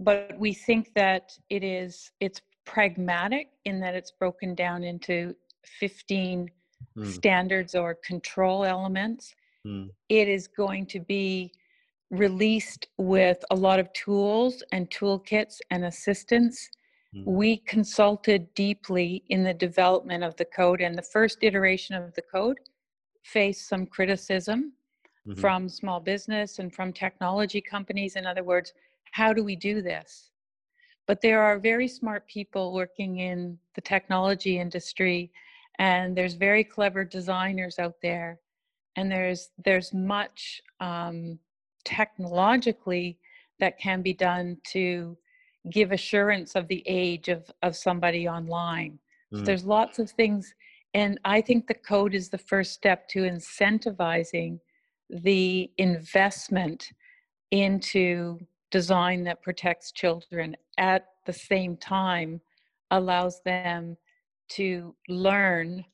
but 0.00 0.34
we 0.36 0.52
think 0.52 0.92
that 0.94 1.38
it 1.48 1.62
is. 1.62 2.10
It's 2.20 2.40
pragmatic 2.64 3.48
in 3.64 3.80
that 3.80 3.94
it's 3.94 4.10
broken 4.10 4.54
down 4.54 4.84
into 4.84 5.34
15 5.80 6.50
mm. 6.96 7.06
standards 7.06 7.74
or 7.74 7.96
control 8.04 8.64
elements 8.64 9.34
mm. 9.68 9.90
it 10.08 10.28
is 10.28 10.46
going 10.46 10.86
to 10.86 11.00
be 11.00 11.52
released 12.10 12.88
with 12.96 13.44
a 13.50 13.54
lot 13.54 13.78
of 13.78 13.92
tools 13.92 14.62
and 14.72 14.90
toolkits 14.90 15.58
and 15.70 15.84
assistance. 15.84 16.70
Mm. 17.14 17.24
We 17.24 17.58
consulted 17.58 18.52
deeply 18.54 19.24
in 19.28 19.44
the 19.44 19.54
development 19.54 20.24
of 20.24 20.36
the 20.36 20.46
code, 20.46 20.80
and 20.80 20.96
the 20.96 21.02
first 21.02 21.38
iteration 21.42 21.94
of 21.94 22.14
the 22.14 22.22
code 22.22 22.58
faced 23.24 23.68
some 23.68 23.86
criticism 23.86 24.72
mm-hmm. 25.26 25.38
from 25.40 25.68
small 25.68 26.00
business 26.00 26.58
and 26.58 26.74
from 26.74 26.92
technology 26.92 27.60
companies. 27.60 28.16
In 28.16 28.26
other 28.26 28.44
words, 28.44 28.72
how 29.12 29.32
do 29.32 29.44
we 29.44 29.56
do 29.56 29.82
this? 29.82 30.30
But 31.06 31.20
there 31.22 31.42
are 31.42 31.58
very 31.58 31.88
smart 31.88 32.26
people 32.26 32.74
working 32.74 33.18
in 33.18 33.58
the 33.74 33.80
technology 33.80 34.58
industry, 34.58 35.30
and 35.78 36.16
there's 36.16 36.34
very 36.34 36.64
clever 36.64 37.04
designers 37.04 37.78
out 37.78 37.96
there 38.02 38.40
and 38.98 39.12
there's 39.12 39.50
there's 39.64 39.94
much 39.94 40.60
um, 40.80 41.38
technologically 41.84 43.16
that 43.60 43.78
can 43.78 44.02
be 44.02 44.12
done 44.12 44.56
to 44.64 45.16
give 45.70 45.92
assurance 45.92 46.56
of 46.56 46.66
the 46.66 46.82
age 46.86 47.28
of 47.28 47.48
of 47.62 47.76
somebody 47.76 48.28
online 48.28 48.98
mm. 49.32 49.38
so 49.38 49.44
there's 49.44 49.64
lots 49.64 49.98
of 50.00 50.10
things 50.10 50.52
and 50.94 51.20
i 51.24 51.40
think 51.40 51.66
the 51.66 51.74
code 51.92 52.14
is 52.14 52.28
the 52.28 52.44
first 52.52 52.72
step 52.72 53.08
to 53.08 53.20
incentivizing 53.20 54.58
the 55.10 55.70
investment 55.78 56.90
into 57.52 58.38
design 58.70 59.22
that 59.22 59.42
protects 59.42 59.92
children 59.92 60.56
at 60.76 61.06
the 61.24 61.32
same 61.32 61.76
time 61.76 62.40
allows 62.90 63.40
them 63.44 63.96
to 64.48 64.94
learn 65.08 65.84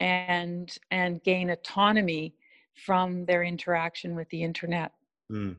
and 0.00 0.78
and 0.90 1.22
gain 1.24 1.50
autonomy 1.50 2.34
from 2.74 3.24
their 3.24 3.42
interaction 3.42 4.14
with 4.14 4.28
the 4.30 4.42
internet. 4.42 4.92
Mm. 5.30 5.56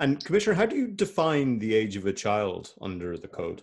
And 0.00 0.24
Commissioner, 0.24 0.56
how 0.56 0.66
do 0.66 0.76
you 0.76 0.88
define 0.88 1.58
the 1.58 1.74
age 1.74 1.96
of 1.96 2.06
a 2.06 2.12
child 2.12 2.74
under 2.80 3.16
the 3.16 3.28
code? 3.28 3.62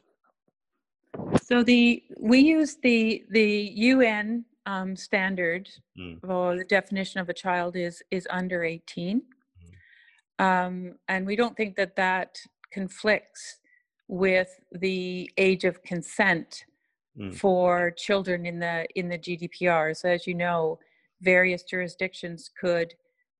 So 1.42 1.64
the 1.64 2.04
we 2.20 2.40
use 2.40 2.78
the 2.82 3.24
the 3.30 3.72
UN 3.76 4.46
um, 4.66 4.96
standard, 4.96 5.70
mm. 5.98 6.20
or 6.28 6.58
the 6.58 6.66
definition 6.66 7.22
of 7.22 7.30
a 7.30 7.34
child 7.34 7.76
is 7.76 8.04
is 8.12 8.28
under 8.30 8.64
18, 8.64 9.22
mm. 9.22 10.44
um, 10.44 10.96
and 11.08 11.26
we 11.26 11.36
don't 11.36 11.56
think 11.56 11.76
that 11.78 11.96
that 11.96 12.38
conflicts 12.72 13.60
with 14.08 14.60
the 14.72 15.32
age 15.38 15.64
of 15.64 15.82
consent 15.84 16.66
mm. 17.18 17.34
for 17.34 17.92
children 17.92 18.46
in 18.46 18.60
the 18.60 18.86
in 18.96 19.10
the 19.10 19.18
GDPR. 19.18 19.96
So 19.96 20.10
as 20.10 20.28
you 20.28 20.34
know, 20.34 20.80
various 21.26 21.64
jurisdictions 21.64 22.50
could, 22.60 22.94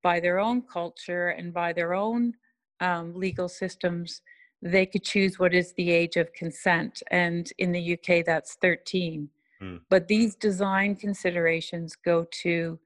by 0.04 0.20
their 0.20 0.40
own 0.40 0.62
culture 0.62 1.30
and 1.30 1.54
by 1.54 1.72
their 1.72 1.94
own 1.94 2.34
um, 2.82 3.14
legal 3.16 3.48
systems, 3.48 4.22
they 4.62 4.86
could 4.86 5.04
choose 5.04 5.40
what 5.40 5.54
is 5.54 5.74
the 5.74 5.92
age 5.92 6.18
of 6.18 6.34
consent. 6.34 7.02
And 7.12 7.50
in 7.60 7.72
the 7.72 7.94
UK, 7.94 8.26
that's 8.26 8.56
13. 8.62 9.30
Mm. 9.62 9.82
But 9.90 10.08
these 10.08 10.36
design 10.36 10.96
considerations 10.96 11.96
go 11.96 12.26
to 12.44 12.80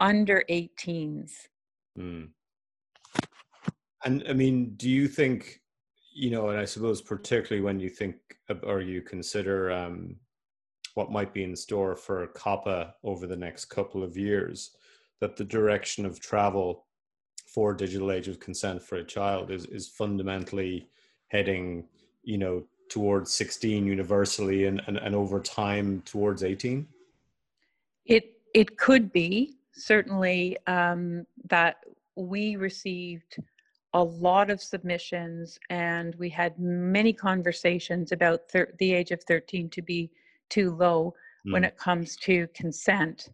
under 0.00 0.44
18s. 0.48 1.32
Mm. 1.98 2.28
And 4.04 4.24
I 4.28 4.32
mean, 4.32 4.74
do 4.76 4.88
you 4.88 5.08
think, 5.08 5.60
you 6.14 6.30
know, 6.30 6.50
and 6.50 6.58
I 6.58 6.64
suppose 6.64 7.02
particularly 7.02 7.62
when 7.62 7.80
you 7.80 7.88
think 7.88 8.16
or 8.62 8.80
you 8.80 9.02
consider 9.02 9.72
um, 9.72 10.16
what 10.96 11.12
might 11.12 11.34
be 11.34 11.44
in 11.44 11.54
store 11.54 11.94
for 11.94 12.26
COPPA 12.28 12.94
over 13.04 13.26
the 13.26 13.36
next 13.36 13.66
couple 13.66 14.02
of 14.02 14.16
years, 14.16 14.70
that 15.20 15.36
the 15.36 15.44
direction 15.44 16.06
of 16.06 16.20
travel 16.20 16.86
for 17.46 17.74
digital 17.74 18.10
age 18.10 18.28
of 18.28 18.40
consent 18.40 18.82
for 18.82 18.96
a 18.96 19.04
child 19.04 19.50
is, 19.50 19.66
is 19.66 19.86
fundamentally 19.86 20.88
heading, 21.28 21.84
you 22.22 22.38
know, 22.38 22.64
towards 22.88 23.30
16 23.32 23.84
universally 23.84 24.64
and, 24.64 24.80
and, 24.86 24.96
and 24.96 25.14
over 25.14 25.38
time 25.38 26.00
towards 26.06 26.42
18? 26.42 26.86
It, 28.06 28.40
it 28.54 28.78
could 28.78 29.12
be 29.12 29.58
certainly 29.72 30.56
um, 30.66 31.26
that 31.50 31.76
we 32.14 32.56
received 32.56 33.36
a 33.92 34.02
lot 34.02 34.48
of 34.48 34.62
submissions 34.62 35.58
and 35.68 36.14
we 36.14 36.30
had 36.30 36.58
many 36.58 37.12
conversations 37.12 38.12
about 38.12 38.48
thir- 38.50 38.74
the 38.78 38.94
age 38.94 39.10
of 39.10 39.22
13 39.24 39.68
to 39.68 39.82
be 39.82 40.10
too 40.48 40.74
low 40.74 41.14
mm. 41.46 41.52
when 41.52 41.64
it 41.64 41.76
comes 41.76 42.16
to 42.16 42.46
consent. 42.54 43.30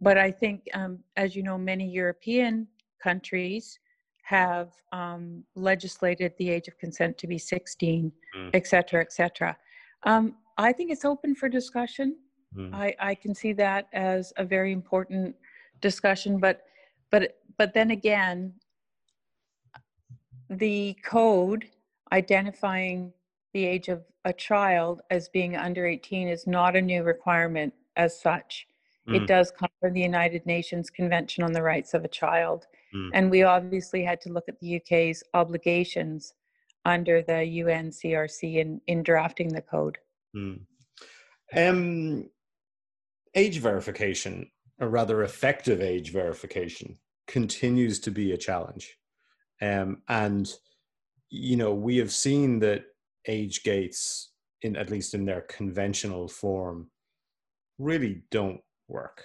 But 0.00 0.18
I 0.18 0.30
think, 0.30 0.62
um, 0.74 0.98
as 1.16 1.36
you 1.36 1.42
know, 1.42 1.56
many 1.56 1.88
European 1.88 2.66
countries 3.02 3.78
have 4.22 4.70
um, 4.92 5.44
legislated 5.54 6.32
the 6.38 6.50
age 6.50 6.68
of 6.68 6.78
consent 6.78 7.18
to 7.18 7.26
be 7.26 7.38
16, 7.38 8.12
mm. 8.36 8.50
et 8.52 8.66
cetera, 8.66 9.00
et 9.00 9.12
cetera. 9.12 9.56
Um, 10.04 10.36
I 10.58 10.72
think 10.72 10.90
it's 10.90 11.04
open 11.04 11.34
for 11.34 11.48
discussion. 11.48 12.16
Mm. 12.56 12.74
I, 12.74 12.94
I 13.00 13.14
can 13.14 13.34
see 13.34 13.52
that 13.54 13.88
as 13.92 14.32
a 14.36 14.44
very 14.44 14.72
important 14.72 15.34
discussion, 15.80 16.38
but 16.38 16.62
but 17.10 17.38
but 17.58 17.74
then 17.74 17.90
again, 17.90 18.54
the 20.50 20.96
code 21.04 21.66
identifying 22.12 23.12
the 23.52 23.64
age 23.64 23.88
of 23.88 24.02
a 24.24 24.32
child 24.32 25.02
as 25.10 25.28
being 25.28 25.56
under 25.56 25.86
18 25.86 26.28
is 26.28 26.46
not 26.46 26.76
a 26.76 26.80
new 26.80 27.02
requirement 27.02 27.74
as 27.96 28.18
such. 28.20 28.66
Mm. 29.08 29.16
It 29.16 29.26
does 29.26 29.50
come 29.50 29.70
from 29.80 29.92
the 29.94 30.00
United 30.00 30.46
Nations 30.46 30.90
Convention 30.90 31.44
on 31.44 31.52
the 31.52 31.62
Rights 31.62 31.94
of 31.94 32.04
a 32.04 32.08
Child. 32.08 32.66
Mm. 32.94 33.10
And 33.14 33.30
we 33.30 33.42
obviously 33.42 34.04
had 34.04 34.20
to 34.22 34.32
look 34.32 34.48
at 34.48 34.58
the 34.60 34.76
UK's 34.76 35.22
obligations 35.34 36.34
under 36.84 37.22
the 37.22 37.32
UNCRC 37.32 38.56
in, 38.56 38.80
in 38.86 39.02
drafting 39.02 39.48
the 39.48 39.62
code. 39.62 39.98
Mm. 40.36 40.60
Um, 41.54 42.30
age 43.34 43.58
verification, 43.58 44.50
or 44.80 44.88
rather 44.88 45.22
effective 45.22 45.80
age 45.80 46.12
verification, 46.12 46.98
continues 47.26 48.00
to 48.00 48.10
be 48.10 48.32
a 48.32 48.38
challenge. 48.38 48.96
Um, 49.60 50.02
and, 50.08 50.52
you 51.28 51.56
know, 51.56 51.74
we 51.74 51.98
have 51.98 52.12
seen 52.12 52.60
that 52.60 52.84
age 53.26 53.62
gates 53.62 54.32
in 54.62 54.76
at 54.76 54.90
least 54.90 55.14
in 55.14 55.24
their 55.24 55.42
conventional 55.42 56.28
form 56.28 56.90
really 57.78 58.22
don't 58.30 58.60
work. 58.88 59.22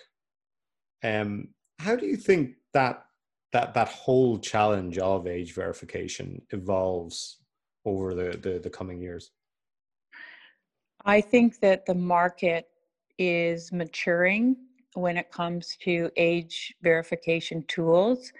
Um 1.03 1.49
how 1.79 1.95
do 1.95 2.05
you 2.05 2.17
think 2.17 2.55
that 2.73 3.05
that 3.53 3.73
that 3.73 3.87
whole 3.87 4.39
challenge 4.39 4.97
of 4.97 5.27
age 5.27 5.53
verification 5.53 6.41
evolves 6.51 7.37
over 7.85 8.13
the 8.13 8.37
the, 8.37 8.59
the 8.59 8.69
coming 8.69 8.99
years? 8.99 9.31
I 11.05 11.21
think 11.21 11.59
that 11.61 11.85
the 11.85 11.95
market 11.95 12.67
is 13.17 13.71
maturing 13.71 14.57
when 14.93 15.15
it 15.15 15.31
comes 15.31 15.77
to 15.81 16.09
age 16.17 16.73
verification 16.81 17.63
tools. 17.67 18.33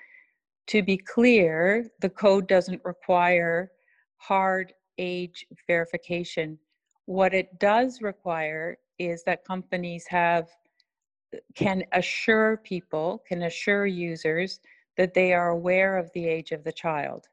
To 0.67 0.84
be 0.84 0.98
clear 0.98 1.89
the 2.02 2.10
code 2.10 2.48
doesn't 2.48 2.82
require 2.84 3.72
hard 4.17 4.74
age 4.97 5.45
verification. 5.67 6.57
What 7.05 7.33
it 7.33 7.60
does 7.60 8.01
require 8.01 8.77
is 8.99 9.23
that 9.23 9.45
companies 9.45 10.05
have 10.10 10.49
can 11.55 11.83
assure 11.91 12.57
people, 12.57 13.21
can 13.27 13.43
assure 13.43 13.86
users 13.86 14.60
that 14.95 15.13
they 15.13 15.33
are 15.33 15.49
aware 15.49 15.97
of 15.97 16.10
the 16.13 16.25
age 16.25 16.51
of 16.51 16.63
the 16.63 16.71
child. 16.71 17.27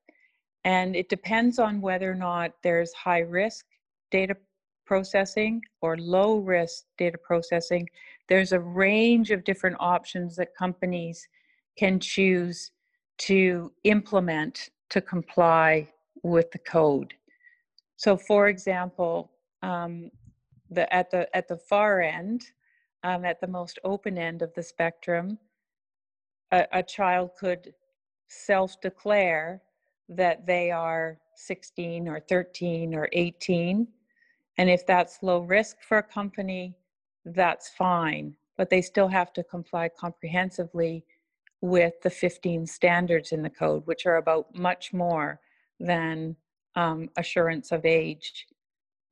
And 0.65 0.97
it 0.97 1.09
depends 1.09 1.59
on 1.59 1.81
whether 1.81 2.11
or 2.11 2.17
not 2.17 2.53
there's 2.63 2.93
high 2.93 3.21
risk 3.21 3.67
data 4.11 4.37
processing 4.87 5.63
or 5.81 5.97
low 5.97 6.39
risk 6.39 6.85
data 6.99 7.19
processing. 7.19 7.89
There's 8.29 8.53
a 8.53 8.61
range 8.61 9.31
of 9.31 9.45
different 9.45 9.77
options 9.81 10.37
that 10.37 10.55
companies 10.55 11.27
can 11.79 12.01
choose 12.01 12.71
to 13.17 13.73
implement 13.85 14.71
to 14.91 15.01
comply 15.01 15.91
with 16.23 16.51
the 16.51 16.59
code. 16.59 17.15
So, 17.97 18.17
for 18.17 18.49
example, 18.49 19.31
um, 19.63 20.11
the, 20.71 20.93
at 20.93 21.11
the 21.11 21.35
at 21.37 21.49
the 21.49 21.57
far 21.57 22.01
end, 22.03 22.45
um, 23.03 23.25
at 23.25 23.41
the 23.41 23.47
most 23.47 23.79
open 23.85 24.19
end 24.19 24.43
of 24.43 24.53
the 24.55 24.63
spectrum, 24.63 25.39
a, 26.51 26.67
a 26.73 26.83
child 26.83 27.31
could 27.39 27.73
self-declare 28.29 29.63
that 30.09 30.47
they 30.47 30.71
are 30.71 31.19
16 31.37 32.09
or 32.09 32.21
13 32.21 32.95
or 32.95 33.09
18, 33.13 33.87
and 34.59 34.71
if 34.71 34.87
that's 34.87 35.23
low 35.23 35.41
risk 35.41 35.77
for 35.83 35.99
a 35.99 36.03
company, 36.03 36.75
that's 37.25 37.69
fine. 37.71 38.37
But 38.57 38.71
they 38.71 38.83
still 38.83 39.09
have 39.09 39.33
to 39.35 39.45
comply 39.45 39.89
comprehensively 39.89 41.05
with 41.61 41.95
the 42.03 42.11
15 42.11 42.67
standards 42.67 43.33
in 43.33 43.43
the 43.43 43.51
code, 43.51 43.87
which 43.87 44.05
are 44.07 44.17
about 44.17 44.55
much 44.55 44.93
more 44.93 45.41
than 45.81 46.37
um, 46.77 47.09
assurance 47.17 47.73
of 47.73 47.85
age. 47.85 48.47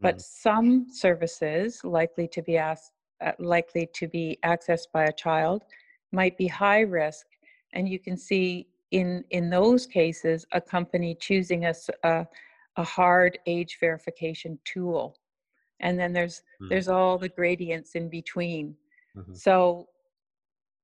But 0.00 0.16
mm. 0.16 0.22
some 0.22 0.86
services 0.90 1.80
likely 1.84 2.28
to 2.28 2.42
be 2.42 2.58
asked, 2.58 2.92
uh, 3.20 3.32
likely 3.38 3.88
to 3.94 4.08
be 4.08 4.38
accessed 4.44 4.88
by 4.92 5.04
a 5.04 5.12
child 5.12 5.64
might 6.10 6.36
be 6.36 6.46
high 6.46 6.80
risk, 6.80 7.26
and 7.72 7.88
you 7.88 7.98
can 7.98 8.16
see 8.16 8.66
in 8.90 9.24
in 9.30 9.48
those 9.48 9.86
cases 9.86 10.44
a 10.52 10.60
company 10.60 11.16
choosing 11.18 11.64
a, 11.64 11.74
a, 12.04 12.26
a 12.76 12.84
hard 12.84 13.38
age 13.46 13.78
verification 13.80 14.58
tool, 14.64 15.16
and 15.80 15.98
then 15.98 16.12
there's 16.12 16.42
mm. 16.60 16.68
there's 16.68 16.88
all 16.88 17.16
the 17.16 17.28
gradients 17.28 17.94
in 17.94 18.08
between. 18.08 18.76
Mm-hmm. 19.16 19.34
So 19.34 19.88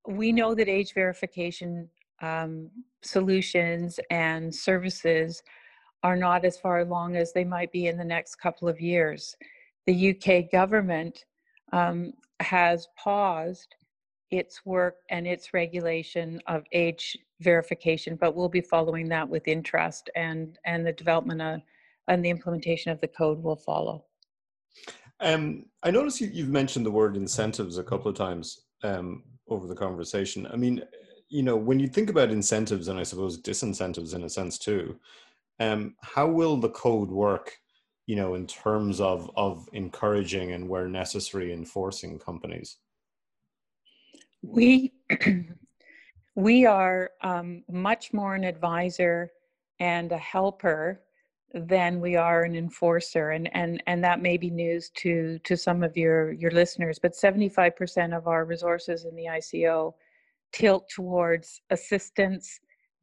we 0.07 0.31
know 0.31 0.55
that 0.55 0.67
age 0.67 0.93
verification 0.93 1.89
um, 2.21 2.69
solutions 3.01 3.99
and 4.09 4.53
services 4.53 5.43
are 6.03 6.15
not 6.15 6.45
as 6.45 6.57
far 6.57 6.79
along 6.79 7.15
as 7.15 7.33
they 7.33 7.43
might 7.43 7.71
be 7.71 7.87
in 7.87 7.97
the 7.97 8.03
next 8.03 8.35
couple 8.35 8.67
of 8.67 8.79
years. 8.79 9.35
The 9.85 10.15
UK 10.15 10.51
government 10.51 11.25
um, 11.73 12.13
has 12.39 12.87
paused 12.97 13.75
its 14.31 14.65
work 14.65 14.97
and 15.09 15.27
its 15.27 15.53
regulation 15.53 16.41
of 16.47 16.63
age 16.71 17.17
verification, 17.41 18.15
but 18.15 18.35
we'll 18.35 18.49
be 18.49 18.61
following 18.61 19.09
that 19.09 19.27
with 19.27 19.47
interest 19.47 20.09
and, 20.15 20.59
and 20.65 20.85
the 20.85 20.93
development 20.93 21.41
of, 21.41 21.61
and 22.07 22.23
the 22.23 22.29
implementation 22.29 22.91
of 22.91 23.01
the 23.01 23.07
code 23.07 23.41
will 23.41 23.55
follow. 23.55 24.05
Um, 25.19 25.65
I 25.83 25.91
notice 25.91 26.21
you, 26.21 26.43
have 26.43 26.51
mentioned 26.51 26.85
the 26.85 26.91
word 26.91 27.17
incentives 27.17 27.77
a 27.77 27.83
couple 27.83 28.09
of 28.09 28.15
times 28.15 28.61
um, 28.83 29.23
over 29.49 29.67
the 29.67 29.75
conversation. 29.75 30.47
I 30.51 30.55
mean, 30.55 30.81
you 31.27 31.43
know, 31.43 31.57
when 31.57 31.79
you 31.79 31.87
think 31.87 32.09
about 32.09 32.31
incentives 32.31 32.87
and 32.87 32.99
I 32.99 33.03
suppose 33.03 33.39
disincentives 33.39 34.15
in 34.15 34.23
a 34.23 34.29
sense 34.29 34.57
too, 34.57 34.97
um, 35.59 35.95
how 36.01 36.27
will 36.27 36.57
the 36.57 36.69
code 36.69 37.09
work, 37.09 37.57
you 38.07 38.15
know, 38.15 38.35
in 38.35 38.47
terms 38.47 38.99
of, 39.01 39.29
of 39.35 39.67
encouraging 39.73 40.51
and 40.53 40.67
where 40.67 40.87
necessary 40.87 41.53
enforcing 41.53 42.19
companies? 42.19 42.77
We, 44.41 44.93
we 46.35 46.65
are 46.65 47.11
um, 47.21 47.63
much 47.69 48.13
more 48.13 48.35
an 48.35 48.43
advisor 48.43 49.31
and 49.79 50.11
a 50.11 50.17
helper 50.17 51.01
than 51.53 51.99
we 51.99 52.15
are 52.15 52.43
an 52.43 52.55
enforcer 52.55 53.31
and 53.31 53.49
and 53.55 53.81
and 53.87 54.03
that 54.03 54.21
may 54.21 54.37
be 54.37 54.51
news 54.51 54.91
to 54.91 55.39
to 55.39 55.57
some 55.57 55.81
of 55.81 55.97
your 55.97 56.31
your 56.33 56.51
listeners 56.51 56.99
but 56.99 57.13
75% 57.13 58.15
of 58.15 58.27
our 58.27 58.45
resources 58.45 59.05
in 59.05 59.15
the 59.15 59.25
ICO 59.25 59.93
tilt 60.51 60.87
towards 60.89 61.61
assistance 61.71 62.59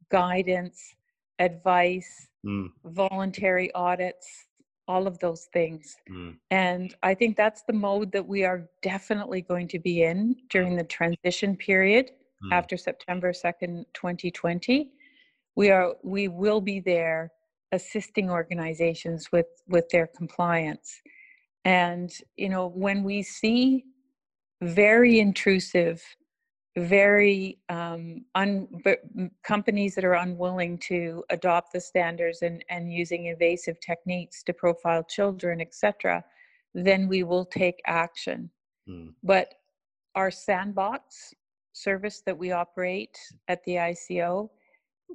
guidance 0.09 0.95
advice 1.39 2.29
mm. 2.45 2.67
voluntary 2.85 3.71
audits 3.73 4.47
all 4.87 5.05
of 5.05 5.19
those 5.19 5.47
things 5.53 5.95
mm. 6.09 6.35
and 6.51 6.95
i 7.03 7.13
think 7.13 7.35
that's 7.35 7.63
the 7.63 7.73
mode 7.73 8.11
that 8.11 8.25
we 8.25 8.43
are 8.43 8.69
definitely 8.81 9.41
going 9.41 9.67
to 9.67 9.79
be 9.79 10.03
in 10.03 10.35
during 10.49 10.75
the 10.75 10.83
transition 10.83 11.55
period 11.55 12.11
mm. 12.43 12.53
after 12.53 12.77
september 12.77 13.31
2nd 13.31 13.85
2020 13.93 14.91
we 15.55 15.69
are 15.69 15.95
we 16.03 16.27
will 16.27 16.61
be 16.61 16.79
there 16.79 17.31
assisting 17.73 18.29
organizations 18.29 19.29
with 19.31 19.47
with 19.67 19.87
their 19.89 20.07
compliance 20.07 21.01
and 21.65 22.11
you 22.37 22.47
know 22.47 22.67
when 22.67 23.03
we 23.03 23.21
see 23.21 23.83
very 24.61 25.19
intrusive 25.19 26.01
very 26.77 27.57
um, 27.69 28.23
un, 28.35 28.67
companies 29.43 29.95
that 29.95 30.05
are 30.05 30.13
unwilling 30.13 30.77
to 30.77 31.23
adopt 31.31 31.73
the 31.73 31.81
standards 31.81 32.43
and, 32.43 32.63
and 32.69 32.91
using 32.91 33.25
invasive 33.25 33.79
techniques 33.79 34.43
to 34.43 34.53
profile 34.53 35.03
children 35.03 35.59
etc 35.59 36.23
then 36.73 37.07
we 37.07 37.23
will 37.23 37.45
take 37.45 37.81
action 37.87 38.49
mm. 38.87 39.11
but 39.23 39.55
our 40.15 40.29
sandbox 40.29 41.33
service 41.73 42.21
that 42.25 42.37
we 42.37 42.51
operate 42.51 43.17
at 43.47 43.63
the 43.63 43.73
ico 43.73 44.49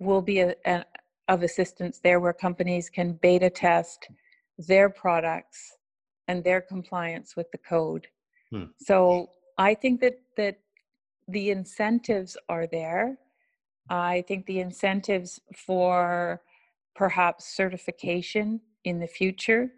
will 0.00 0.22
be 0.22 0.40
a, 0.40 0.54
a, 0.66 0.84
of 1.28 1.42
assistance 1.42 2.00
there 2.02 2.20
where 2.20 2.32
companies 2.32 2.90
can 2.90 3.12
beta 3.22 3.50
test 3.50 4.08
their 4.58 4.88
products 4.88 5.76
and 6.28 6.44
their 6.44 6.60
compliance 6.60 7.36
with 7.36 7.50
the 7.52 7.58
code. 7.58 8.06
Hmm. 8.50 8.64
So 8.78 9.30
I 9.58 9.74
think 9.74 10.00
that 10.00 10.20
that 10.36 10.58
the 11.28 11.50
incentives 11.50 12.36
are 12.48 12.66
there. 12.66 13.18
I 13.88 14.24
think 14.26 14.46
the 14.46 14.60
incentives 14.60 15.40
for 15.54 16.42
perhaps 16.94 17.56
certification 17.56 18.60
in 18.84 19.00
the 19.00 19.06
future 19.06 19.72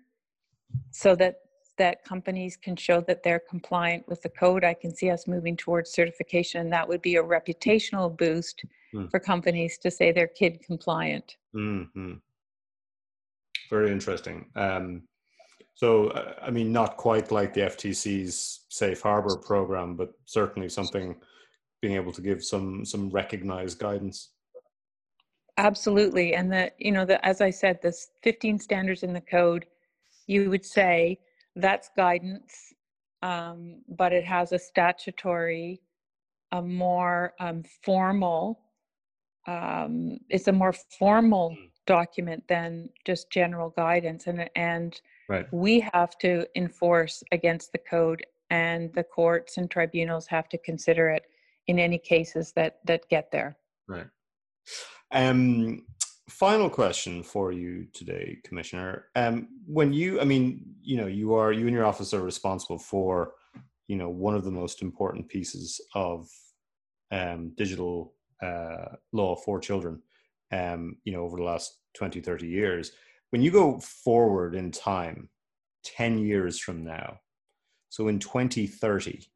so 0.90 1.14
that 1.16 1.36
that 1.76 2.04
companies 2.04 2.56
can 2.56 2.76
show 2.76 3.00
that 3.00 3.22
they're 3.22 3.42
compliant 3.48 4.06
with 4.06 4.22
the 4.22 4.28
code. 4.28 4.64
I 4.64 4.74
can 4.74 4.94
see 4.94 5.10
us 5.10 5.26
moving 5.26 5.56
towards 5.56 5.90
certification, 5.90 6.60
and 6.60 6.72
that 6.72 6.88
would 6.88 7.02
be 7.02 7.16
a 7.16 7.22
reputational 7.22 8.16
boost 8.16 8.64
mm. 8.94 9.10
for 9.10 9.18
companies 9.18 9.78
to 9.78 9.90
say 9.90 10.12
they're 10.12 10.28
kid 10.28 10.60
compliant. 10.64 11.36
Mm-hmm. 11.54 12.12
Very 13.70 13.90
interesting. 13.90 14.46
Um, 14.54 15.02
so, 15.74 16.08
uh, 16.10 16.34
I 16.40 16.50
mean, 16.50 16.70
not 16.72 16.96
quite 16.96 17.32
like 17.32 17.52
the 17.54 17.62
FTC's 17.62 18.66
safe 18.68 19.02
harbor 19.02 19.36
program, 19.36 19.96
but 19.96 20.12
certainly 20.26 20.68
something 20.68 21.16
being 21.84 21.96
able 21.96 22.12
to 22.12 22.22
give 22.22 22.42
some 22.42 22.84
some 22.84 23.10
recognized 23.10 23.78
guidance. 23.78 24.30
Absolutely, 25.56 26.34
and 26.34 26.50
that 26.52 26.74
you 26.78 26.92
know, 26.92 27.04
the, 27.04 27.24
as 27.24 27.40
I 27.40 27.50
said, 27.50 27.78
this 27.82 28.08
15 28.22 28.58
standards 28.58 29.02
in 29.02 29.12
the 29.12 29.20
code, 29.20 29.66
you 30.26 30.50
would 30.50 30.64
say 30.64 31.18
that's 31.56 31.90
guidance, 31.96 32.52
um, 33.22 33.82
but 33.88 34.12
it 34.12 34.24
has 34.24 34.52
a 34.52 34.58
statutory, 34.58 35.80
a 36.52 36.62
more 36.62 37.34
um, 37.38 37.62
formal 37.84 38.64
um, 39.46 40.18
it's 40.30 40.48
a 40.48 40.52
more 40.52 40.72
formal 40.72 41.50
hmm. 41.50 41.66
document 41.86 42.42
than 42.48 42.88
just 43.04 43.30
general 43.30 43.70
guidance 43.70 44.26
and 44.26 44.48
and 44.56 45.00
right. 45.28 45.46
we 45.52 45.80
have 45.92 46.16
to 46.18 46.46
enforce 46.56 47.22
against 47.32 47.72
the 47.72 47.78
code 47.78 48.24
and 48.50 48.92
the 48.94 49.04
courts 49.04 49.56
and 49.56 49.70
tribunals 49.70 50.26
have 50.26 50.48
to 50.48 50.58
consider 50.58 51.08
it 51.10 51.24
in 51.66 51.78
any 51.78 51.98
cases 51.98 52.52
that 52.52 52.78
that 52.84 53.08
get 53.08 53.30
there. 53.30 53.56
Right. 53.88 54.06
Um 55.12 55.86
final 56.28 56.70
question 56.70 57.22
for 57.22 57.52
you 57.52 57.86
today 57.92 58.38
commissioner. 58.44 59.06
Um 59.14 59.48
when 59.66 59.92
you 59.92 60.20
i 60.20 60.24
mean 60.24 60.64
you 60.82 60.96
know 60.96 61.06
you 61.06 61.34
are 61.34 61.52
you 61.52 61.66
and 61.66 61.74
your 61.74 61.86
office 61.86 62.14
are 62.14 62.22
responsible 62.22 62.78
for 62.78 63.32
you 63.88 63.96
know 63.96 64.08
one 64.08 64.34
of 64.34 64.44
the 64.44 64.50
most 64.50 64.82
important 64.82 65.28
pieces 65.28 65.80
of 65.94 66.28
um 67.10 67.52
digital 67.56 68.14
uh, 68.44 68.96
law 69.12 69.36
for 69.36 69.58
children, 69.58 70.02
um, 70.52 70.96
you 71.04 71.12
know, 71.12 71.22
over 71.22 71.36
the 71.36 71.42
last 71.42 71.78
20, 71.94 72.20
30 72.20 72.46
years. 72.46 72.92
When 73.30 73.42
you 73.42 73.50
go 73.50 73.78
forward 73.78 74.54
in 74.54 74.70
time, 74.70 75.28
10 75.84 76.18
years 76.18 76.58
from 76.58 76.84
now, 76.84 77.18
so 77.88 78.08
in 78.08 78.18
2030, 78.18 79.26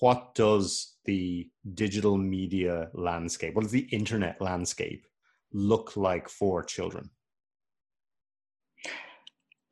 what 0.00 0.34
does 0.34 0.96
the 1.04 1.48
digital 1.74 2.16
media 2.16 2.88
landscape, 2.92 3.54
what 3.54 3.62
does 3.62 3.72
the 3.72 3.88
internet 3.90 4.40
landscape 4.40 5.06
look 5.52 5.96
like 5.96 6.28
for 6.28 6.62
children? 6.62 7.10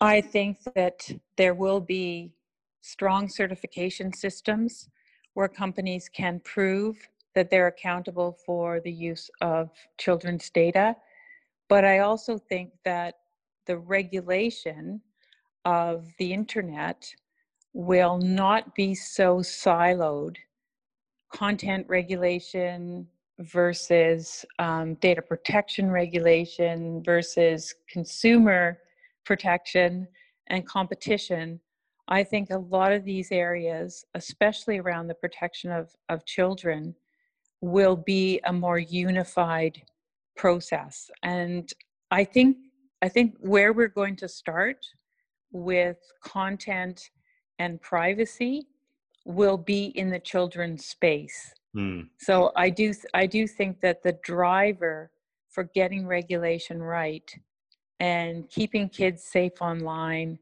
I 0.01 0.21
think 0.21 0.59
that 0.75 1.11
there 1.37 1.55
will 1.55 1.81
be 1.81 2.33
strong 2.81 3.29
certification 3.29 4.13
systems 4.13 4.89
where 5.35 5.49
companies 5.49 6.09
can 6.09 6.41
prove 6.45 7.09
that 7.35 7.51
they're 7.51 7.67
accountable 7.67 8.39
for 8.47 8.81
the 8.81 8.93
use 8.93 9.31
of 9.41 9.71
children's 9.99 10.51
data. 10.51 10.97
But 11.69 11.85
I 11.85 12.01
also 12.01 12.39
think 12.39 12.71
that 12.85 13.15
the 13.67 13.79
regulation 13.79 15.01
of 15.65 16.07
the 16.19 16.33
internet 16.33 17.13
will 17.75 18.19
not 18.19 18.75
be 18.75 18.95
so 18.95 19.39
siloed. 19.39 20.37
Content 21.33 21.85
regulation 21.89 23.07
versus 23.41 24.45
um, 24.61 24.95
data 24.95 25.21
protection 25.21 25.91
regulation 25.91 27.03
versus 27.03 27.75
consumer 27.91 28.79
protection 29.25 30.07
and 30.47 30.67
competition. 30.67 31.61
I 32.07 32.23
think 32.23 32.51
a 32.51 32.59
lot 32.59 32.93
of 32.93 33.05
these 33.05 33.33
areas, 33.33 34.05
especially 34.15 34.79
around 34.79 35.09
the 35.09 35.15
protection 35.15 35.73
of, 35.73 35.91
of 36.09 36.25
children, 36.25 36.95
will 37.61 37.97
be 37.97 38.41
a 38.45 38.53
more 38.53 38.79
unified 38.79 39.83
process. 40.37 41.11
And 41.23 41.73
I 42.11 42.25
think 42.25 42.57
I 43.03 43.09
think 43.09 43.35
where 43.41 43.73
we're 43.73 43.89
going 43.89 44.17
to 44.17 44.29
start 44.29 44.79
with 45.53 45.99
content 46.23 47.11
and 47.59 47.81
privacy 47.81 48.67
will 49.25 49.57
be 49.57 49.87
in 49.87 50.11
the 50.11 50.19
children's 50.19 50.87
space. 50.87 51.55
Mm. 51.77 52.09
So 52.19 52.53
I 52.57 52.71
do 52.71 52.93
I 53.15 53.27
do 53.27 53.47
think 53.47 53.81
that 53.81 54.03
the 54.03 54.19
driver 54.23 55.11
for 55.51 55.65
getting 55.75 56.07
regulation 56.07 56.83
right 56.83 57.31
and 58.01 58.49
keeping 58.51 58.89
kids 58.89 59.25
safe 59.25 59.61
online, 59.61 60.39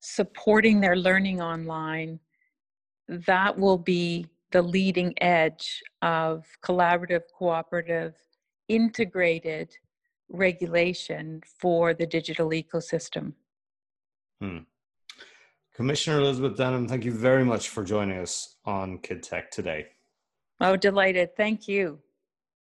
supporting 0.00 0.80
their 0.80 0.96
learning 0.96 1.42
online, 1.42 2.20
that 3.08 3.58
will 3.58 3.78
be 3.78 4.26
the 4.52 4.62
leading 4.62 5.12
edge 5.20 5.82
of 6.02 6.46
collaborative, 6.62 7.22
cooperative, 7.36 8.14
integrated 8.68 9.76
regulation 10.28 11.42
for 11.60 11.92
the 11.92 12.06
digital 12.06 12.50
ecosystem. 12.50 13.32
Hmm. 14.40 14.58
Commissioner 15.74 16.20
Elizabeth 16.20 16.56
Denham, 16.56 16.86
thank 16.86 17.04
you 17.04 17.12
very 17.12 17.44
much 17.44 17.68
for 17.68 17.82
joining 17.82 18.18
us 18.18 18.56
on 18.64 18.98
Kid 18.98 19.24
Tech 19.24 19.50
today. 19.50 19.86
Oh, 20.60 20.76
delighted. 20.76 21.36
Thank 21.36 21.66
you. 21.66 21.98